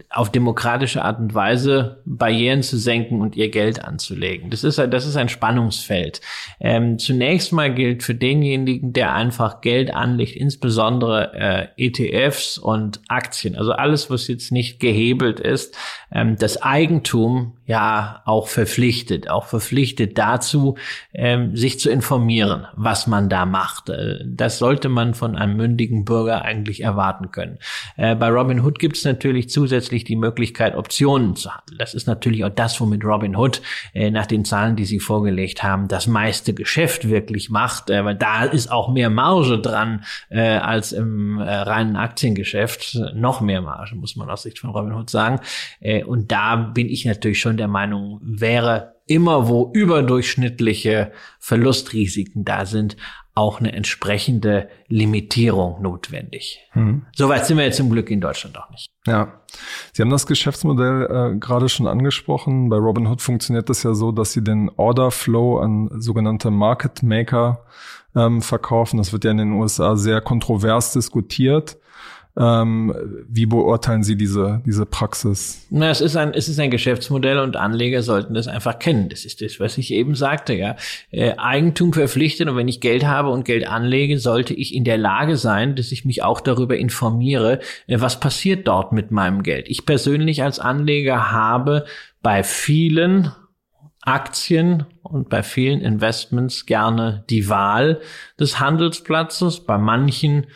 auf 0.10 0.30
demokratische 0.30 1.02
Art 1.06 1.20
und 1.20 1.34
Weise 1.34 2.02
Barrieren 2.04 2.64
zu 2.64 2.78
senken 2.78 3.22
und 3.22 3.38
ihr 3.38 3.50
Geld 3.50 3.82
anzulegen? 3.82 4.50
Das 4.50 4.66
ist 4.66 4.78
das 4.78 5.06
ist 5.06 5.16
ein 5.16 5.30
Spannungsfeld. 5.30 6.20
Ähm, 6.60 7.00
zunächst 7.00 7.54
mal 7.54 7.74
gilt 7.74 8.04
für 8.04 8.14
denjenigen, 8.14 8.92
der 8.92 9.14
einfach 9.14 9.62
Geld 9.62 9.94
anlegt, 9.94 10.36
insbesondere 10.36 11.32
äh, 11.34 11.68
ETFs 11.78 12.58
und 12.58 13.00
Aktien, 13.08 13.56
also 13.56 13.72
alles, 13.72 14.10
was 14.10 14.28
jetzt 14.28 14.52
nicht 14.52 14.82
gehebelt 14.82 15.40
ist, 15.40 15.78
ähm, 16.12 16.36
das 16.38 16.62
Eigentum 16.90 17.54
ja 17.68 18.24
auch 18.26 18.48
verpflichtet, 18.48 19.30
auch 19.30 19.46
verpflichtet 19.46 20.18
dazu, 20.18 20.76
ähm, 21.14 21.56
sich 21.56 21.80
zu 21.80 21.92
informieren, 21.92 22.66
was 22.76 23.06
man 23.06 23.30
da 23.30 23.46
macht. 23.46 23.90
Äh, 23.90 24.22
das 24.26 24.58
sollte 24.58 24.90
man 24.90 25.14
von 25.14 25.36
einem 25.36 25.56
mündigen 25.56 26.04
Bürger 26.04 26.42
eigentlich 26.42 26.82
erwarten 26.82 27.30
können. 27.30 27.60
Äh, 27.96 28.16
bei 28.16 28.30
Robinhood 28.30 28.80
gibt 28.80 28.98
es 28.98 29.06
natürlich 29.06 29.52
zusätzlich 29.52 30.04
die 30.04 30.16
Möglichkeit, 30.16 30.76
Optionen 30.76 31.36
zu 31.36 31.52
handeln. 31.54 31.78
Das 31.78 31.94
ist 31.94 32.08
natürlich 32.08 32.44
auch 32.44 32.50
das, 32.50 32.82
womit 32.82 33.06
Robinhood 33.06 33.62
äh, 33.94 34.10
nach 34.10 34.26
den 34.26 34.46
Zahlen, 34.46 34.76
die 34.76 34.86
Sie 34.86 35.00
vorgelegt 35.00 35.62
haben, 35.62 35.88
das 35.88 36.08
meiste 36.08 36.56
Geschäft 36.56 37.08
wirklich 37.08 37.52
macht, 37.52 37.92
äh, 37.92 38.04
weil 38.04 38.16
da 38.16 38.46
ist 38.46 38.72
auch 38.72 38.92
mehr 38.92 39.12
Marge 39.12 39.60
dran 39.60 40.06
äh, 40.30 40.42
als 40.42 40.92
im 40.92 41.38
äh, 41.38 41.44
reinen 41.44 41.98
Aktiengeschäft. 41.98 42.98
Noch 43.14 43.42
mehr 43.42 43.62
Marge, 43.62 43.96
muss 43.96 44.16
man 44.16 44.28
aus 44.28 44.42
Sicht 44.42 44.58
von 44.58 44.72
Robinhood 44.72 45.12
sagen. 45.12 45.40
Äh, 45.82 46.04
und 46.04 46.32
da 46.32 46.56
bin 46.80 46.88
ich 46.88 47.04
natürlich 47.04 47.42
schon 47.42 47.58
der 47.58 47.68
Meinung, 47.68 48.22
wäre 48.24 48.96
immer 49.06 49.50
wo 49.50 49.70
überdurchschnittliche 49.74 51.12
Verlustrisiken 51.38 52.46
da 52.46 52.66
sind, 52.66 52.96
auch 53.36 53.60
eine 53.60 53.74
entsprechende 53.74 54.70
Limitierung 54.88 55.82
notwendig. 55.82 56.60
Hm. 56.72 57.06
Soweit 57.14 57.46
sind 57.46 57.58
wir 57.58 57.66
jetzt 57.66 57.76
zum 57.76 57.90
Glück 57.90 58.10
in 58.10 58.22
Deutschland 58.22 58.58
auch 58.58 58.70
nicht. 58.70 58.88
Ja, 59.06 59.42
Sie 59.92 60.02
haben 60.02 60.10
das 60.10 60.26
Geschäftsmodell 60.26 61.34
äh, 61.34 61.38
gerade 61.38 61.68
schon 61.68 61.86
angesprochen. 61.86 62.70
Bei 62.70 62.78
Robinhood 62.78 63.22
funktioniert 63.22 63.68
das 63.68 63.84
ja 63.84 63.94
so, 63.94 64.14
dass 64.14 64.32
Sie 64.32 64.42
den 64.42 64.72
Order 64.78 65.12
Flow 65.12 65.60
an 65.60 65.90
sogenannte 66.00 66.50
Market 66.50 67.04
Maker 67.04 67.66
ähm, 68.16 68.42
verkaufen. 68.42 68.96
Das 69.00 69.12
wird 69.12 69.26
ja 69.26 69.32
in 69.32 69.38
den 69.40 69.52
USA 69.52 69.98
sehr 69.98 70.22
kontrovers 70.22 70.94
diskutiert. 70.94 71.78
Ähm, 72.40 72.96
wie 73.28 73.46
beurteilen 73.46 74.02
Sie 74.02 74.16
diese, 74.16 74.62
diese 74.66 74.86
Praxis? 74.86 75.68
Na, 75.72 75.90
es 75.90 76.00
ist 76.00 76.16
ein, 76.16 76.34
es 76.34 76.48
ist 76.48 76.58
ein 76.58 76.72
Geschäftsmodell 76.72 77.38
und 77.38 77.58
Anleger 77.58 78.02
sollten 78.02 78.34
das 78.34 78.48
einfach 78.48 78.80
kennen. 78.80 79.10
Das 79.10 79.26
ist 79.26 79.42
das, 79.42 79.60
was 79.60 79.78
ich 79.78 79.92
eben 79.92 80.16
sagte, 80.16 80.54
ja. 80.54 80.78
Äh, 81.12 81.34
Eigentum 81.38 81.92
verpflichtet 81.92 82.48
und 82.48 82.56
wenn 82.56 82.70
ich 82.70 82.80
Geld 82.80 83.06
habe 83.06 83.30
und 83.30 83.44
Geld 83.44 83.68
anlege, 83.68 84.20
sollte 84.20 84.54
ich 84.54 84.74
in 84.74 84.86
der 84.86 84.98
Lage 84.98 85.36
sein, 85.36 85.76
dass 85.76 85.92
ich 85.92 86.06
mich 86.06 86.24
auch 86.24 86.40
darüber 86.40 86.78
informiere, 86.78 87.60
äh, 87.88 88.00
was 88.00 88.22
passiert 88.22 88.70
dort 88.70 88.94
mit 88.94 89.12
meinem 89.12 89.44
Geld. 89.44 89.68
Ich 89.68 89.86
persönlich 89.86 90.42
als 90.42 90.60
Anleger 90.60 91.34
habe 91.34 91.84
bei 92.22 92.44
vielen 92.44 93.34
Aktien 94.02 94.86
und 95.04 95.28
bei 95.28 95.44
vielen 95.44 95.82
Investments 95.82 96.66
gerne 96.66 97.26
die 97.30 97.50
Wahl 97.50 98.00
des 98.40 98.62
Handelsplatzes, 98.62 99.66
bei 99.66 99.78
manchen 99.78 100.48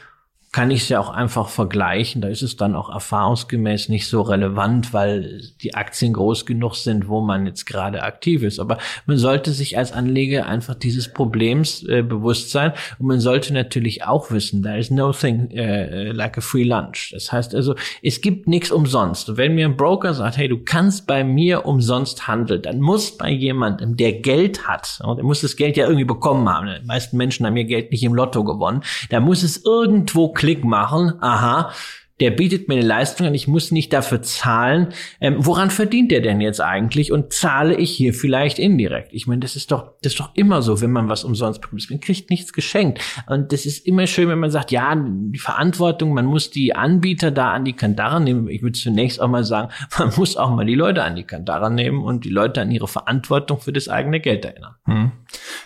kann 0.54 0.70
ich 0.70 0.84
es 0.84 0.90
ja 0.90 1.00
auch 1.00 1.10
einfach 1.10 1.50
vergleichen. 1.50 2.22
Da 2.22 2.28
ist 2.28 2.44
es 2.44 2.56
dann 2.56 2.76
auch 2.76 2.90
erfahrungsgemäß 2.90 3.90
nicht 3.90 4.08
so 4.08 4.22
relevant, 4.22 4.94
weil 4.94 5.42
die 5.62 5.74
Aktien 5.74 6.14
groß 6.14 6.46
genug 6.46 6.76
sind, 6.76 7.08
wo 7.08 7.22
man 7.22 7.48
jetzt 7.48 7.66
gerade 7.66 8.04
aktiv 8.04 8.44
ist. 8.44 8.60
Aber 8.60 8.78
man 9.08 9.18
sollte 9.18 9.52
sich 9.52 9.80
als 9.80 9.92
Anleger 9.92 10.46
einfach 10.46 10.76
dieses 10.76 11.12
Problems 11.12 11.84
äh, 11.84 12.04
bewusst 12.04 12.52
sein 12.52 12.74
und 13.00 13.08
man 13.08 13.20
sollte 13.20 13.52
natürlich 13.52 14.04
auch 14.06 14.30
wissen, 14.30 14.62
there 14.62 14.78
is 14.78 14.92
nothing 14.92 15.50
äh, 15.50 16.12
like 16.12 16.38
a 16.38 16.42
free 16.42 16.64
lunch. 16.64 17.10
Das 17.12 17.32
heißt 17.32 17.56
also, 17.56 17.74
es 18.04 18.22
gibt 18.22 18.48
nichts 18.48 18.70
umsonst. 18.70 19.36
Wenn 19.36 19.56
mir 19.56 19.66
ein 19.66 19.76
Broker 19.76 20.14
sagt, 20.14 20.38
hey, 20.38 20.48
du 20.48 20.60
kannst 20.60 21.08
bei 21.08 21.24
mir 21.24 21.66
umsonst 21.66 22.28
handeln, 22.28 22.62
dann 22.62 22.80
muss 22.80 23.18
bei 23.18 23.32
jemandem, 23.32 23.98
der 23.98 24.14
Geld 24.14 24.68
hat, 24.68 25.00
und 25.04 25.18
er 25.18 25.24
muss 25.24 25.42
das 25.42 25.56
Geld 25.56 25.78
ja 25.78 25.86
irgendwie 25.86 26.06
bekommen 26.06 26.48
haben. 26.48 26.68
Die 26.80 26.86
meisten 26.86 27.18
Menschen 27.18 27.48
haben 27.48 27.58
ihr 27.58 27.66
Geld 27.66 27.90
nicht 27.90 28.04
im 28.04 28.14
Lotto 28.14 28.44
gewonnen. 28.44 28.84
Da 29.10 29.20
muss 29.20 29.42
es 29.42 29.66
irgendwo 29.66 30.32
Klick 30.44 30.66
machen, 30.66 31.14
aha, 31.22 31.72
der 32.20 32.32
bietet 32.32 32.68
mir 32.68 32.76
eine 32.76 32.86
Leistung 32.86 33.28
an, 33.28 33.34
ich 33.34 33.48
muss 33.48 33.72
nicht 33.72 33.92
dafür 33.92 34.22
zahlen. 34.22 34.90
Ähm, 35.20 35.38
woran 35.40 35.72
verdient 35.72 36.12
der 36.12 36.22
denn 36.22 36.42
jetzt 36.42 36.62
eigentlich 36.62 37.12
und 37.12 37.34
zahle 37.34 37.76
ich 37.76 37.92
hier 37.92 38.14
vielleicht 38.14 38.60
indirekt? 38.60 39.10
Ich 39.14 39.26
meine, 39.26 39.40
das 39.40 39.56
ist 39.56 39.72
doch, 39.72 39.94
das 40.04 40.14
ist 40.14 40.20
doch 40.20 40.30
immer 40.36 40.62
so, 40.62 40.80
wenn 40.80 40.92
man 40.92 41.10
was 41.10 41.24
umsonst 41.24 41.62
bekommt. 41.62 41.90
Man 41.90 42.00
kriegt 42.00 42.30
nichts 42.30 42.54
geschenkt. 42.54 43.02
Und 43.28 43.52
das 43.52 43.66
ist 43.66 43.88
immer 43.88 44.06
schön, 44.06 44.30
wenn 44.30 44.40
man 44.40 44.52
sagt, 44.52 44.72
ja, 44.72 44.96
die 44.96 45.40
Verantwortung, 45.40 46.14
man 46.14 46.26
muss 46.26 46.52
die 46.52 46.76
Anbieter 46.76 47.32
da 47.32 47.52
an 47.52 47.66
die 47.66 47.74
Kandare 47.74 48.22
nehmen. 48.22 48.48
Ich 48.48 48.62
würde 48.62 48.78
zunächst 48.78 49.20
auch 49.20 49.28
mal 49.28 49.44
sagen, 49.44 49.70
man 49.98 50.12
muss 50.16 50.38
auch 50.38 50.52
mal 50.56 50.66
die 50.66 50.76
Leute 50.76 51.04
an 51.04 51.16
die 51.16 51.24
Kandare 51.24 51.72
nehmen 51.72 52.04
und 52.04 52.26
die 52.26 52.30
Leute 52.30 52.62
an 52.62 52.70
ihre 52.70 52.88
Verantwortung 52.88 53.60
für 53.60 53.74
das 53.74 53.90
eigene 53.90 54.20
Geld 54.20 54.46
erinnern. 54.46 54.76
Hm. 54.86 55.12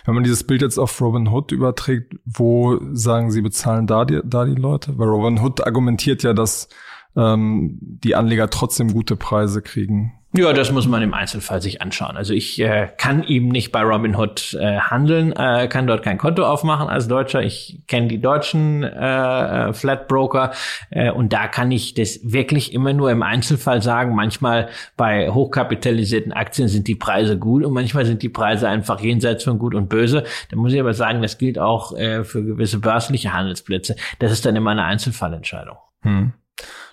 Wenn 0.06 0.14
man 0.14 0.24
dieses 0.24 0.44
Bild 0.44 0.62
jetzt 0.62 0.78
auf 0.78 0.98
Robin 1.00 1.28
Hood 1.28 1.52
überträgt, 1.52 2.16
wo 2.24 2.78
sagen 2.92 3.30
Sie, 3.30 3.42
bezahlen 3.42 3.86
da 3.86 4.06
die, 4.06 4.20
da 4.24 4.46
die 4.46 4.54
Leute? 4.54 4.96
Weil 4.96 5.08
Robin 5.08 5.40
Hood 5.40 5.66
argumentiert 5.66 6.22
ja, 6.22 6.32
dass 6.38 6.68
ähm, 7.16 7.78
die 7.80 8.14
Anleger 8.14 8.48
trotzdem 8.48 8.92
gute 8.92 9.16
Preise 9.16 9.60
kriegen. 9.60 10.18
Ja, 10.34 10.52
das 10.52 10.70
muss 10.72 10.86
man 10.86 11.00
im 11.00 11.14
Einzelfall 11.14 11.62
sich 11.62 11.80
anschauen. 11.80 12.18
Also 12.18 12.34
ich 12.34 12.60
äh, 12.60 12.90
kann 12.98 13.24
eben 13.24 13.48
nicht 13.48 13.72
bei 13.72 13.82
Robinhood 13.82 14.58
äh, 14.60 14.78
handeln, 14.78 15.32
äh, 15.32 15.68
kann 15.68 15.86
dort 15.86 16.02
kein 16.02 16.18
Konto 16.18 16.44
aufmachen 16.44 16.86
als 16.88 17.08
Deutscher. 17.08 17.42
Ich 17.42 17.80
kenne 17.88 18.08
die 18.08 18.20
deutschen 18.20 18.82
äh, 18.82 19.72
Flatbroker 19.72 20.52
äh, 20.90 21.10
und 21.10 21.32
da 21.32 21.48
kann 21.48 21.70
ich 21.72 21.94
das 21.94 22.20
wirklich 22.24 22.74
immer 22.74 22.92
nur 22.92 23.10
im 23.10 23.22
Einzelfall 23.22 23.80
sagen. 23.80 24.14
Manchmal 24.14 24.68
bei 24.98 25.30
hochkapitalisierten 25.30 26.34
Aktien 26.34 26.68
sind 26.68 26.88
die 26.88 26.94
Preise 26.94 27.38
gut 27.38 27.64
und 27.64 27.72
manchmal 27.72 28.04
sind 28.04 28.22
die 28.22 28.28
Preise 28.28 28.68
einfach 28.68 29.00
jenseits 29.00 29.44
von 29.44 29.58
gut 29.58 29.74
und 29.74 29.88
böse. 29.88 30.24
Da 30.50 30.58
muss 30.58 30.74
ich 30.74 30.80
aber 30.80 30.92
sagen, 30.92 31.22
das 31.22 31.38
gilt 31.38 31.58
auch 31.58 31.96
äh, 31.96 32.22
für 32.22 32.44
gewisse 32.44 32.80
börsliche 32.80 33.32
Handelsplätze. 33.32 33.96
Das 34.18 34.30
ist 34.30 34.44
dann 34.44 34.56
immer 34.56 34.72
eine 34.72 34.84
Einzelfallentscheidung. 34.84 35.78
Hm. 36.04 36.28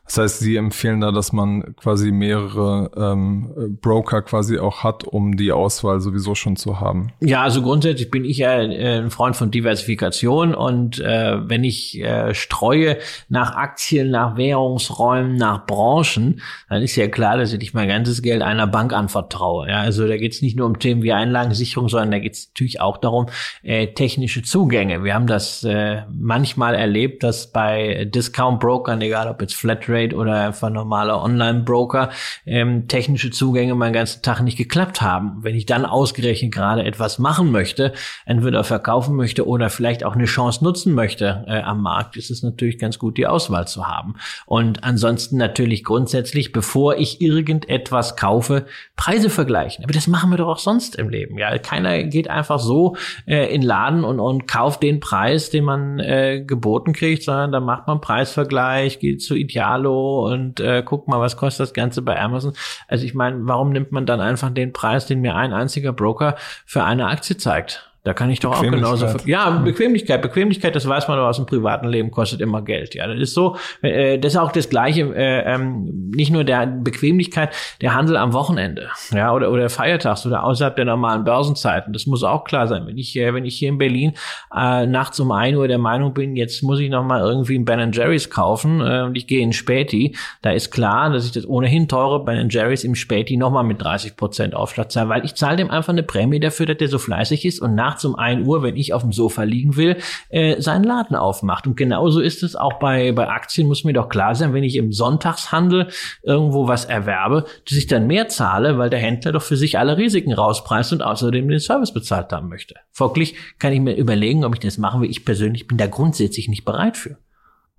Das 0.05 0.19
heißt, 0.19 0.39
Sie 0.39 0.55
empfehlen 0.55 1.01
da, 1.01 1.12
dass 1.12 1.33
man 1.33 1.75
quasi 1.77 2.12
mehrere 2.12 2.91
ähm, 2.95 3.79
Broker 3.81 4.21
quasi 4.21 4.59
auch 4.59 4.83
hat, 4.83 5.03
um 5.03 5.35
die 5.35 5.51
Auswahl 5.51 6.00
sowieso 6.00 6.35
schon 6.35 6.55
zu 6.57 6.79
haben. 6.79 7.12
Ja, 7.21 7.41
also 7.41 7.63
grundsätzlich 7.63 8.12
bin 8.12 8.24
ich 8.24 8.38
ja 8.38 8.62
äh, 8.62 9.00
ein 9.00 9.09
Freund 9.09 9.35
von 9.35 9.50
Diversifikation 9.50 10.53
und 10.53 11.00
äh, 11.00 11.50
wenn 11.50 11.63
ich 11.63 12.00
äh, 12.00 12.35
streue 12.35 12.97
nach 13.29 13.55
Aktien, 13.55 14.12
nach 14.12 14.38
Währungsräumen, 14.38 15.38
nach 15.38 15.65
Branchen, 15.65 16.41
dann 16.69 16.83
ist 16.83 16.95
ja 16.95 17.07
klar, 17.07 17.38
dass 17.38 17.51
ich 17.51 17.59
nicht 17.59 17.74
mein 17.74 17.88
ganzes 17.88 18.21
Geld 18.21 18.43
einer 18.43 18.67
Bank 18.67 18.93
anvertraue. 18.93 19.67
Ja, 19.69 19.79
also 19.79 20.07
da 20.07 20.17
geht 20.17 20.33
es 20.33 20.41
nicht 20.43 20.55
nur 20.55 20.67
um 20.67 20.77
Themen 20.77 21.01
wie 21.01 21.13
Einlagensicherung, 21.13 21.89
sondern 21.89 22.12
da 22.12 22.19
geht 22.19 22.33
es 22.33 22.50
natürlich 22.50 22.79
auch 22.79 22.97
darum, 22.97 23.25
äh, 23.63 23.88
technische 23.88 24.43
Zugänge. 24.43 25.03
Wir 25.03 25.15
haben 25.15 25.27
das 25.27 25.63
äh, 25.63 26.03
manchmal 26.12 26.75
erlebt, 26.75 27.24
dass 27.24 27.51
bei 27.51 28.05
Discount-Brokern, 28.05 29.01
egal 29.01 29.29
ob 29.29 29.41
jetzt 29.41 29.55
Flatrate 29.55 29.95
Trade 29.96 30.16
oder 30.16 30.48
einfach 30.48 30.70
normaler 30.70 31.22
Online-Broker 31.22 32.10
ähm, 32.46 32.88
technische 32.88 33.32
Zugänge 33.32 33.75
meinen 33.75 33.94
ganzen 33.94 34.22
Tag 34.22 34.42
nicht 34.42 34.58
geklappt 34.58 35.02
haben. 35.02 35.38
Wenn 35.42 35.56
ich 35.56 35.66
dann 35.66 35.86
ausgerechnet 35.86 36.54
gerade 36.54 36.84
etwas 36.84 37.20
machen 37.20 37.52
möchte, 37.52 37.94
entweder 38.25 38.64
verkaufen 38.64 39.16
möchte 39.16 39.48
oder 39.48 39.70
vielleicht 39.70 40.04
auch 40.04 40.16
eine 40.16 40.25
Chance 40.25 40.64
nutzen 40.64 40.94
möchte 40.94 41.46
äh, 41.48 41.62
am 41.62 41.82
Markt, 41.82 42.18
ist 42.18 42.30
es 42.30 42.44
natürlich 42.44 42.78
ganz 42.78 43.00
gut, 43.00 43.18
die 43.18 43.28
Auswahl 43.28 43.68
zu 43.68 43.88
haben. 43.88 44.16
Und 44.46 44.84
ansonsten 44.84 45.38
natürlich 45.38 45.84
grundsätzlich, 45.84 46.52
bevor 46.52 46.98
ich 46.98 47.22
irgendetwas 47.22 48.16
kaufe, 48.16 48.66
Preise 48.96 49.30
vergleichen. 49.30 49.84
Aber 49.84 49.94
das 49.94 50.08
machen 50.08 50.30
wir 50.30 50.38
doch 50.38 50.48
auch 50.48 50.60
sonst 50.60 50.96
im 50.96 51.10
Leben. 51.10 51.38
Ja, 51.38 51.58
keiner 51.58 52.04
geht 52.04 52.30
einfach 52.30 52.60
so 52.60 52.96
äh, 53.28 53.54
in 53.54 53.62
Laden 53.62 54.04
und, 54.04 54.20
und 54.20 54.48
kauft 54.48 54.84
den 54.84 55.00
Preis, 55.00 55.50
den 55.50 55.64
man 55.64 56.00
äh, 56.00 56.44
geboten 56.46 56.94
kriegt, 56.94 57.24
sondern 57.24 57.52
da 57.52 57.60
macht 57.60 57.88
man 57.88 58.02
Preisvergleich, 58.02 59.00
geht 59.00 59.22
zu 59.22 59.36
Idealo 59.36 59.85
Hallo 59.86 60.34
und 60.34 60.60
äh, 60.62 60.82
guck 60.84 61.08
mal, 61.08 61.20
was 61.20 61.38
kostet 61.38 61.68
das 61.68 61.74
Ganze 61.75 62.01
bei 62.01 62.20
Amazon. 62.20 62.54
Also 62.88 63.06
ich 63.06 63.13
meine, 63.13 63.38
warum 63.42 63.70
nimmt 63.70 63.92
man 63.92 64.08
dann 64.08 64.20
einfach 64.20 64.50
den 64.50 64.74
Preis, 64.74 65.06
den 65.06 65.22
mir 65.22 65.36
ein 65.36 65.54
einziger 65.54 65.94
Broker 65.94 66.38
für 66.65 66.84
eine 66.84 67.06
Aktie 67.06 67.38
zeigt? 67.38 67.95
Da 68.05 68.13
kann 68.13 68.29
ich 68.29 68.39
doch 68.39 68.55
auch 68.55 68.62
genauso. 68.62 69.07
Ja, 69.25 69.50
Bequemlichkeit, 69.50 70.21
Bequemlichkeit, 70.21 70.75
das 70.75 70.88
weiß 70.88 71.07
man 71.07 71.17
doch 71.17 71.25
aus 71.25 71.38
dem 71.38 71.47
privaten 71.47 71.88
Leben, 71.88 72.12
kostet 72.12 72.39
immer 72.39 72.62
Geld. 72.62 72.93
Ja, 72.93 73.07
das 73.07 73.19
ist 73.19 73.33
so. 73.33 73.57
Äh, 73.81 74.19
das 74.19 74.33
ist 74.33 74.38
auch 74.38 74.51
das 74.51 74.69
Gleiche. 74.69 75.12
Äh, 75.15 75.55
ähm, 75.55 76.12
nicht 76.15 76.31
nur 76.31 76.43
der 76.43 76.67
Bequemlichkeit, 76.67 77.50
der 77.81 77.95
Handel 77.95 78.15
am 78.17 78.33
Wochenende, 78.33 78.89
ja, 79.12 79.33
oder 79.33 79.51
oder 79.51 79.71
Feiertags 79.71 80.24
oder 80.27 80.43
außerhalb 80.43 80.75
der 80.75 80.85
normalen 80.85 81.24
Börsenzeiten. 81.24 81.93
Das 81.93 82.05
muss 82.05 82.24
auch 82.24 82.43
klar 82.43 82.67
sein. 82.67 82.85
Wenn 82.85 82.95
ich 83.00 83.15
äh, 83.15 83.33
wenn 83.33 83.43
ich 83.43 83.57
hier 83.57 83.69
in 83.69 83.79
Berlin 83.79 84.13
äh, 84.55 84.85
nachts 84.85 85.19
um 85.19 85.31
ein 85.31 85.55
Uhr 85.55 85.67
der 85.67 85.79
Meinung 85.79 86.13
bin, 86.13 86.35
jetzt 86.35 86.62
muss 86.62 86.79
ich 86.79 86.91
noch 86.91 87.03
mal 87.03 87.21
irgendwie 87.21 87.57
ein 87.57 87.65
Ben 87.65 87.91
Jerry's 87.91 88.29
kaufen 88.29 88.81
äh, 88.81 89.01
und 89.01 89.17
ich 89.17 89.25
gehe 89.25 89.41
in 89.41 89.51
Späti, 89.51 90.15
da 90.43 90.51
ist 90.51 90.69
klar, 90.69 91.09
dass 91.09 91.25
ich 91.25 91.31
das 91.31 91.47
ohnehin 91.47 91.88
teure 91.88 92.24
Ben 92.24 92.50
Jerry's 92.50 92.83
im 92.83 92.93
Späti 92.93 93.35
noch 93.35 93.50
mal 93.50 93.63
mit 93.63 93.81
30 93.81 94.15
Prozent 94.15 94.53
Aufschlag 94.53 94.91
zahle, 94.91 95.09
weil 95.09 95.25
ich 95.25 95.33
zahle 95.33 95.57
dem 95.57 95.71
einfach 95.71 95.91
eine 95.91 96.03
Prämie 96.03 96.39
dafür, 96.39 96.67
dass 96.67 96.77
der 96.77 96.88
so 96.88 97.00
fleißig 97.00 97.45
ist 97.45 97.59
und 97.59 97.74
nach 97.74 97.95
nachts 97.96 98.06
um 98.06 98.16
ein 98.16 98.46
Uhr, 98.46 98.62
wenn 98.62 98.75
ich 98.75 98.94
auf 98.94 99.02
dem 99.02 99.14
Sofa 99.14 99.44
liegen 99.44 99.75
will, 99.78 99.98
äh, 100.30 100.60
seinen 100.62 100.84
Laden 100.84 101.16
aufmacht. 101.16 101.66
Und 101.66 101.78
genauso 101.78 102.20
ist 102.20 102.44
es 102.44 102.56
auch 102.56 102.74
bei, 102.80 103.12
bei 103.14 103.28
Aktien, 103.30 103.68
muss 103.68 103.84
mir 103.84 103.94
doch 103.94 104.10
klar 104.10 104.36
sein, 104.36 104.54
wenn 104.54 104.64
ich 104.64 104.75
im 104.75 104.92
Sonntagshandel 104.92 105.88
irgendwo 106.24 106.68
was 106.68 106.86
erwerbe, 106.86 107.46
dass 107.68 107.78
ich 107.78 107.88
dann 107.88 108.08
mehr 108.08 108.28
zahle, 108.28 108.78
weil 108.78 108.90
der 108.90 109.00
Händler 109.00 109.32
doch 109.32 109.42
für 109.42 109.58
sich 109.58 109.80
alle 109.80 109.98
Risiken 109.98 110.34
rauspreist 110.34 110.92
und 110.94 111.02
außerdem 111.02 111.48
den 111.48 111.60
Service 111.60 111.94
bezahlt 111.94 112.32
haben 112.32 112.50
möchte. 112.50 112.75
Folglich 112.92 113.36
kann 113.60 113.74
ich 113.74 113.80
mir 113.80 113.96
überlegen, 113.96 114.44
ob 114.44 114.54
ich 114.56 114.60
das 114.60 114.78
machen 114.78 115.02
will. 115.02 115.10
Ich 115.10 115.24
persönlich 115.24 115.68
bin 115.68 115.78
da 115.78 115.88
grundsätzlich 115.88 116.50
nicht 116.50 116.66
bereit 116.66 116.98
für. 116.98 117.18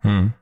Hm. 0.01 0.33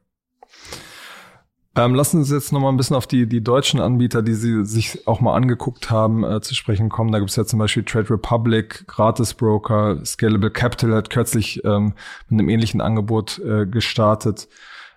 Ähm, 1.77 1.95
lassen 1.95 2.23
Sie 2.23 2.35
uns 2.35 2.45
jetzt 2.45 2.53
noch 2.53 2.61
mal 2.61 2.69
ein 2.69 2.77
bisschen 2.77 2.95
auf 2.95 3.07
die, 3.07 3.27
die 3.27 3.43
deutschen 3.43 3.81
Anbieter, 3.81 4.23
die 4.23 4.35
Sie 4.35 4.65
sich 4.65 5.09
auch 5.09 5.21
mal 5.21 5.35
angeguckt 5.35 5.91
haben, 5.91 6.23
äh, 6.23 6.41
zu 6.41 6.55
sprechen 6.55 6.89
kommen. 6.89 7.11
Da 7.11 7.19
gibt 7.19 7.31
es 7.31 7.37
ja 7.37 7.45
zum 7.45 7.59
Beispiel 7.59 7.83
Trade 7.83 8.11
Republic, 8.11 8.87
Gratis 8.87 9.35
Broker, 9.35 9.99
Scalable 10.05 10.51
Capital 10.51 10.95
hat 10.95 11.11
kürzlich 11.11 11.65
ähm, 11.65 11.95
mit 12.29 12.39
einem 12.39 12.49
ähnlichen 12.49 12.81
Angebot 12.81 13.41
äh, 13.41 13.67
gestartet. 13.67 14.49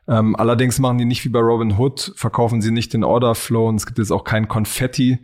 Ähm, 0.08 0.36
allerdings 0.36 0.80
machen 0.80 1.00
die 1.00 1.06
nicht 1.06 1.26
wie 1.26 1.30
bei 1.30 1.40
Robin 1.40 1.78
Hood, 1.78 2.14
verkaufen 2.16 2.62
sie 2.62 2.72
nicht 2.72 2.94
den 2.94 3.04
Order 3.04 3.36
Flow 3.36 3.68
und 3.68 3.76
es 3.76 3.86
gibt 3.86 3.98
jetzt 3.98 4.12
auch 4.12 4.24
kein 4.24 4.48
Konfetti. 4.48 5.20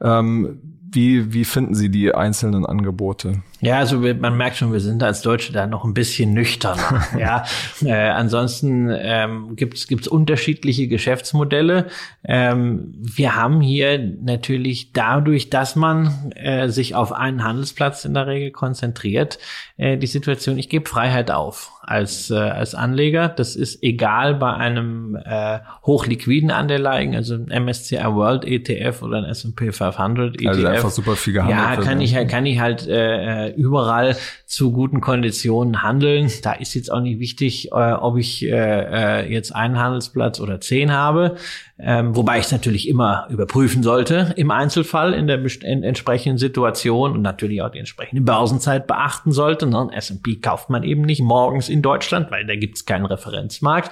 Ähm, 0.00 0.85
wie, 0.88 1.32
wie 1.32 1.44
finden 1.44 1.74
Sie 1.74 1.90
die 1.90 2.14
einzelnen 2.14 2.64
Angebote? 2.64 3.42
Ja, 3.60 3.78
also 3.78 3.98
man 3.98 4.36
merkt 4.36 4.56
schon, 4.56 4.72
wir 4.72 4.80
sind 4.80 5.02
als 5.02 5.22
Deutsche 5.22 5.52
da 5.52 5.66
noch 5.66 5.84
ein 5.84 5.94
bisschen 5.94 6.34
nüchtern. 6.34 6.78
ja, 7.18 7.44
äh, 7.82 7.92
ansonsten 7.92 8.90
ähm, 8.92 9.56
gibt 9.56 9.76
es 9.76 10.08
unterschiedliche 10.08 10.88
Geschäftsmodelle. 10.88 11.86
Ähm, 12.24 12.94
wir 12.96 13.34
haben 13.34 13.60
hier 13.60 13.98
natürlich 13.98 14.92
dadurch, 14.92 15.50
dass 15.50 15.74
man 15.74 16.32
äh, 16.34 16.68
sich 16.68 16.94
auf 16.94 17.12
einen 17.12 17.42
Handelsplatz 17.42 18.04
in 18.04 18.14
der 18.14 18.26
Regel 18.26 18.50
konzentriert, 18.50 19.38
äh, 19.78 19.96
die 19.96 20.06
Situation, 20.06 20.58
ich 20.58 20.68
gebe 20.68 20.88
Freiheit 20.88 21.30
auf 21.30 21.72
als, 21.86 22.30
äh, 22.30 22.34
als 22.34 22.74
Anleger. 22.74 23.28
Das 23.28 23.56
ist 23.56 23.82
egal 23.82 24.34
bei 24.34 24.52
einem 24.52 25.16
äh, 25.24 25.60
hochliquiden 25.84 26.50
Anleihen, 26.50 27.14
also 27.14 27.34
ein 27.34 27.64
MSCI 27.64 28.04
World 28.04 28.44
ETF 28.44 29.02
oder 29.02 29.18
ein 29.18 29.24
S&P 29.24 29.72
500 29.72 30.34
ETF. 30.34 30.48
Also 30.48 30.66
einfach 30.76 30.90
super 30.90 31.16
viel 31.16 31.34
gehandelt. 31.34 31.58
Ja, 31.58 31.76
kann 31.76 32.00
ich, 32.00 32.14
kann 32.28 32.46
ich 32.46 32.60
halt 32.60 32.86
äh, 32.86 33.50
überall 33.50 34.16
zu 34.46 34.72
guten 34.72 35.00
Konditionen 35.00 35.82
handeln. 35.82 36.30
Da 36.42 36.52
ist 36.52 36.74
jetzt 36.74 36.90
auch 36.92 37.00
nicht 37.00 37.18
wichtig, 37.18 37.72
äh, 37.72 37.92
ob 37.92 38.16
ich 38.18 38.44
äh, 38.44 38.50
äh 38.50 39.32
jetzt 39.32 39.54
einen 39.54 39.78
Handelsplatz 39.78 40.40
oder 40.40 40.60
zehn 40.60 40.92
habe. 40.92 41.36
Ähm, 41.78 42.16
wobei 42.16 42.38
ich 42.38 42.46
es 42.46 42.52
natürlich 42.52 42.88
immer 42.88 43.26
überprüfen 43.28 43.82
sollte 43.82 44.32
im 44.36 44.50
Einzelfall 44.50 45.12
in 45.12 45.26
der 45.26 45.44
in 45.62 45.82
entsprechenden 45.82 46.38
Situation 46.38 47.12
und 47.12 47.20
natürlich 47.20 47.60
auch 47.60 47.70
die 47.70 47.78
entsprechende 47.78 48.22
Börsenzeit 48.22 48.86
beachten 48.86 49.30
sollte. 49.30 49.66
Ne? 49.66 49.90
S&P 49.92 50.36
kauft 50.36 50.70
man 50.70 50.84
eben 50.84 51.02
nicht 51.02 51.20
morgens 51.20 51.68
in 51.68 51.82
Deutschland, 51.82 52.30
weil 52.30 52.46
da 52.46 52.56
gibt 52.56 52.76
es 52.76 52.86
keinen 52.86 53.04
Referenzmarkt. 53.04 53.90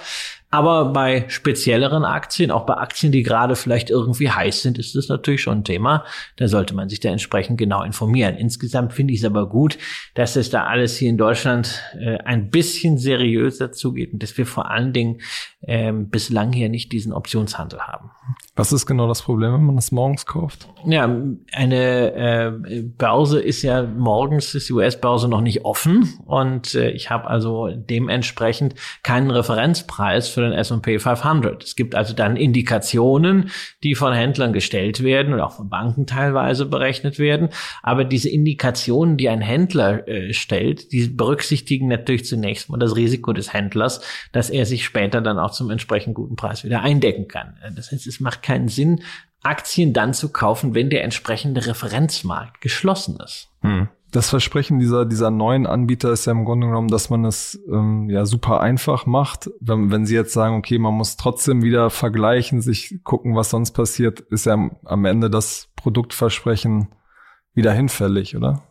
Aber 0.55 0.93
bei 0.93 1.25
spezielleren 1.27 2.05
Aktien, 2.05 2.49
auch 2.49 2.65
bei 2.65 2.75
Aktien, 2.75 3.11
die 3.11 3.23
gerade 3.23 3.57
vielleicht 3.57 3.89
irgendwie 3.89 4.29
heiß 4.29 4.61
sind, 4.61 4.77
ist 4.77 4.95
das 4.95 5.09
natürlich 5.09 5.41
schon 5.41 5.59
ein 5.59 5.63
Thema. 5.65 6.05
Da 6.37 6.47
sollte 6.47 6.73
man 6.73 6.87
sich 6.87 7.01
da 7.01 7.09
entsprechend 7.09 7.57
genau 7.57 7.83
informieren. 7.83 8.35
Insgesamt 8.37 8.93
finde 8.93 9.13
ich 9.13 9.19
es 9.19 9.25
aber 9.25 9.49
gut, 9.49 9.77
dass 10.13 10.37
es 10.37 10.49
da 10.49 10.63
alles 10.63 10.95
hier 10.95 11.09
in 11.09 11.17
Deutschland 11.17 11.81
äh, 11.99 12.19
ein 12.19 12.51
bisschen 12.51 12.97
seriöser 12.97 13.73
zugeht 13.73 14.13
und 14.13 14.23
dass 14.23 14.37
wir 14.37 14.45
vor 14.45 14.71
allen 14.71 14.93
Dingen 14.93 15.19
ähm, 15.67 16.09
bislang 16.09 16.53
hier 16.53 16.69
nicht 16.69 16.91
diesen 16.91 17.13
Optionshandel 17.13 17.81
haben. 17.81 18.11
Was 18.57 18.71
ist 18.71 18.85
genau 18.85 19.09
das 19.09 19.21
Problem, 19.21 19.51
wenn 19.51 19.65
man 19.65 19.75
das 19.75 19.91
morgens 19.91 20.25
kauft? 20.25 20.69
Ja, 20.85 21.13
eine 21.51 22.13
äh, 22.13 22.81
Börse 22.83 23.41
ist 23.41 23.63
ja 23.63 23.83
morgens 23.83 24.55
ist 24.55 24.69
die 24.69 24.73
US-Börse 24.73 25.27
noch 25.27 25.41
nicht 25.41 25.65
offen 25.65 26.13
und 26.25 26.73
äh, 26.73 26.91
ich 26.91 27.09
habe 27.09 27.29
also 27.29 27.69
dementsprechend 27.75 28.75
keinen 29.03 29.29
Referenzpreis 29.29 30.29
für 30.29 30.39
den 30.39 30.53
S&P 30.53 30.99
500. 30.99 31.65
Es 31.65 31.75
gibt 31.75 31.95
also 31.95 32.13
dann 32.13 32.37
Indikationen, 32.37 33.49
die 33.83 33.93
von 33.93 34.13
Händlern 34.13 34.53
gestellt 34.53 35.03
werden 35.03 35.33
und 35.33 35.41
auch 35.41 35.57
von 35.57 35.67
Banken 35.67 36.07
teilweise 36.07 36.65
berechnet 36.65 37.19
werden, 37.19 37.49
aber 37.83 38.05
diese 38.05 38.29
Indikationen, 38.29 39.17
die 39.17 39.27
ein 39.27 39.41
Händler 39.41 40.07
äh, 40.07 40.31
stellt, 40.31 40.93
die 40.93 41.07
berücksichtigen 41.07 41.89
natürlich 41.89 42.23
zunächst 42.23 42.69
mal 42.69 42.77
das 42.77 42.95
Risiko 42.95 43.33
des 43.33 43.51
Händlers, 43.51 43.99
dass 44.31 44.49
er 44.49 44.65
sich 44.65 44.85
später 44.85 45.19
dann 45.19 45.39
auch 45.39 45.51
zum 45.51 45.71
entsprechend 45.71 46.15
guten 46.15 46.37
Preis 46.37 46.63
wieder 46.63 46.83
eindecken 46.83 47.27
kann. 47.27 47.57
Das 47.75 47.91
heißt, 47.91 48.07
es 48.07 48.21
macht 48.21 48.44
keinen 48.45 48.67
Sinn, 48.67 49.01
Aktien 49.45 49.93
dann 49.93 50.13
zu 50.13 50.29
kaufen, 50.29 50.73
wenn 50.73 50.89
der 50.89 51.03
entsprechende 51.03 51.65
Referenzmarkt 51.67 52.61
geschlossen 52.61 53.17
ist. 53.23 53.49
Hm. 53.61 53.89
Das 54.11 54.29
Versprechen 54.29 54.79
dieser, 54.79 55.05
dieser 55.05 55.29
neuen 55.29 55.67
Anbieter 55.67 56.11
ist 56.11 56.25
ja 56.25 56.31
im 56.31 56.45
Grunde 56.45 56.67
genommen, 56.67 56.87
dass 56.87 57.09
man 57.09 57.25
es 57.25 57.59
ähm, 57.69 58.09
ja 58.09 58.25
super 58.25 58.61
einfach 58.61 59.05
macht. 59.05 59.49
Wenn, 59.59 59.91
wenn 59.91 60.05
Sie 60.05 60.15
jetzt 60.15 60.33
sagen, 60.33 60.55
okay, 60.55 60.79
man 60.79 60.93
muss 60.93 61.17
trotzdem 61.17 61.63
wieder 61.63 61.89
vergleichen, 61.89 62.61
sich 62.61 62.99
gucken, 63.03 63.35
was 63.35 63.49
sonst 63.49 63.71
passiert, 63.71 64.21
ist 64.21 64.45
ja 64.45 64.69
am 64.85 65.05
Ende 65.05 65.29
das 65.29 65.69
Produktversprechen 65.75 66.87
wieder 67.53 67.73
hinfällig, 67.73 68.37
oder? 68.37 68.63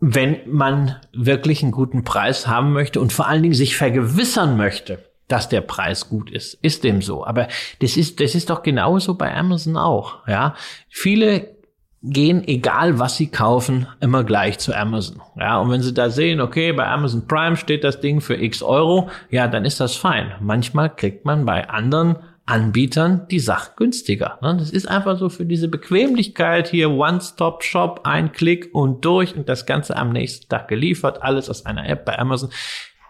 Wenn 0.00 0.38
man 0.46 0.96
wirklich 1.12 1.62
einen 1.62 1.72
guten 1.72 2.02
Preis 2.04 2.46
haben 2.48 2.72
möchte 2.72 3.00
und 3.00 3.12
vor 3.12 3.28
allen 3.28 3.42
Dingen 3.42 3.54
sich 3.54 3.76
vergewissern 3.76 4.56
möchte, 4.56 5.07
dass 5.28 5.48
der 5.48 5.60
Preis 5.60 6.08
gut 6.08 6.30
ist. 6.30 6.54
Ist 6.54 6.84
dem 6.84 7.02
so. 7.02 7.24
Aber 7.24 7.48
das 7.80 7.96
ist, 7.96 8.20
das 8.20 8.34
ist 8.34 8.50
doch 8.50 8.62
genauso 8.62 9.14
bei 9.14 9.34
Amazon 9.34 9.76
auch. 9.76 10.26
Ja, 10.26 10.54
viele 10.88 11.56
gehen, 12.02 12.46
egal 12.46 12.98
was 12.98 13.16
sie 13.16 13.28
kaufen, 13.28 13.86
immer 14.00 14.24
gleich 14.24 14.58
zu 14.58 14.74
Amazon. 14.74 15.20
Ja, 15.36 15.58
und 15.58 15.70
wenn 15.70 15.82
sie 15.82 15.94
da 15.94 16.10
sehen, 16.10 16.40
okay, 16.40 16.72
bei 16.72 16.86
Amazon 16.86 17.26
Prime 17.26 17.56
steht 17.56 17.84
das 17.84 18.00
Ding 18.00 18.20
für 18.20 18.36
x 18.36 18.62
Euro, 18.62 19.10
ja, 19.30 19.48
dann 19.48 19.64
ist 19.64 19.80
das 19.80 19.96
fein. 19.96 20.32
Manchmal 20.40 20.94
kriegt 20.94 21.24
man 21.24 21.44
bei 21.44 21.68
anderen 21.68 22.16
Anbietern 22.46 23.26
die 23.30 23.40
Sache 23.40 23.72
günstiger. 23.76 24.38
Ne? 24.40 24.56
Das 24.58 24.70
ist 24.70 24.88
einfach 24.88 25.18
so 25.18 25.28
für 25.28 25.44
diese 25.44 25.68
Bequemlichkeit 25.68 26.68
hier 26.68 26.90
One-Stop-Shop, 26.90 28.02
ein 28.04 28.32
Klick 28.32 28.74
und 28.74 29.04
durch 29.04 29.36
und 29.36 29.48
das 29.48 29.66
Ganze 29.66 29.96
am 29.96 30.10
nächsten 30.12 30.48
Tag 30.48 30.68
geliefert, 30.68 31.22
alles 31.22 31.50
aus 31.50 31.66
einer 31.66 31.86
App 31.86 32.06
bei 32.06 32.18
Amazon 32.18 32.50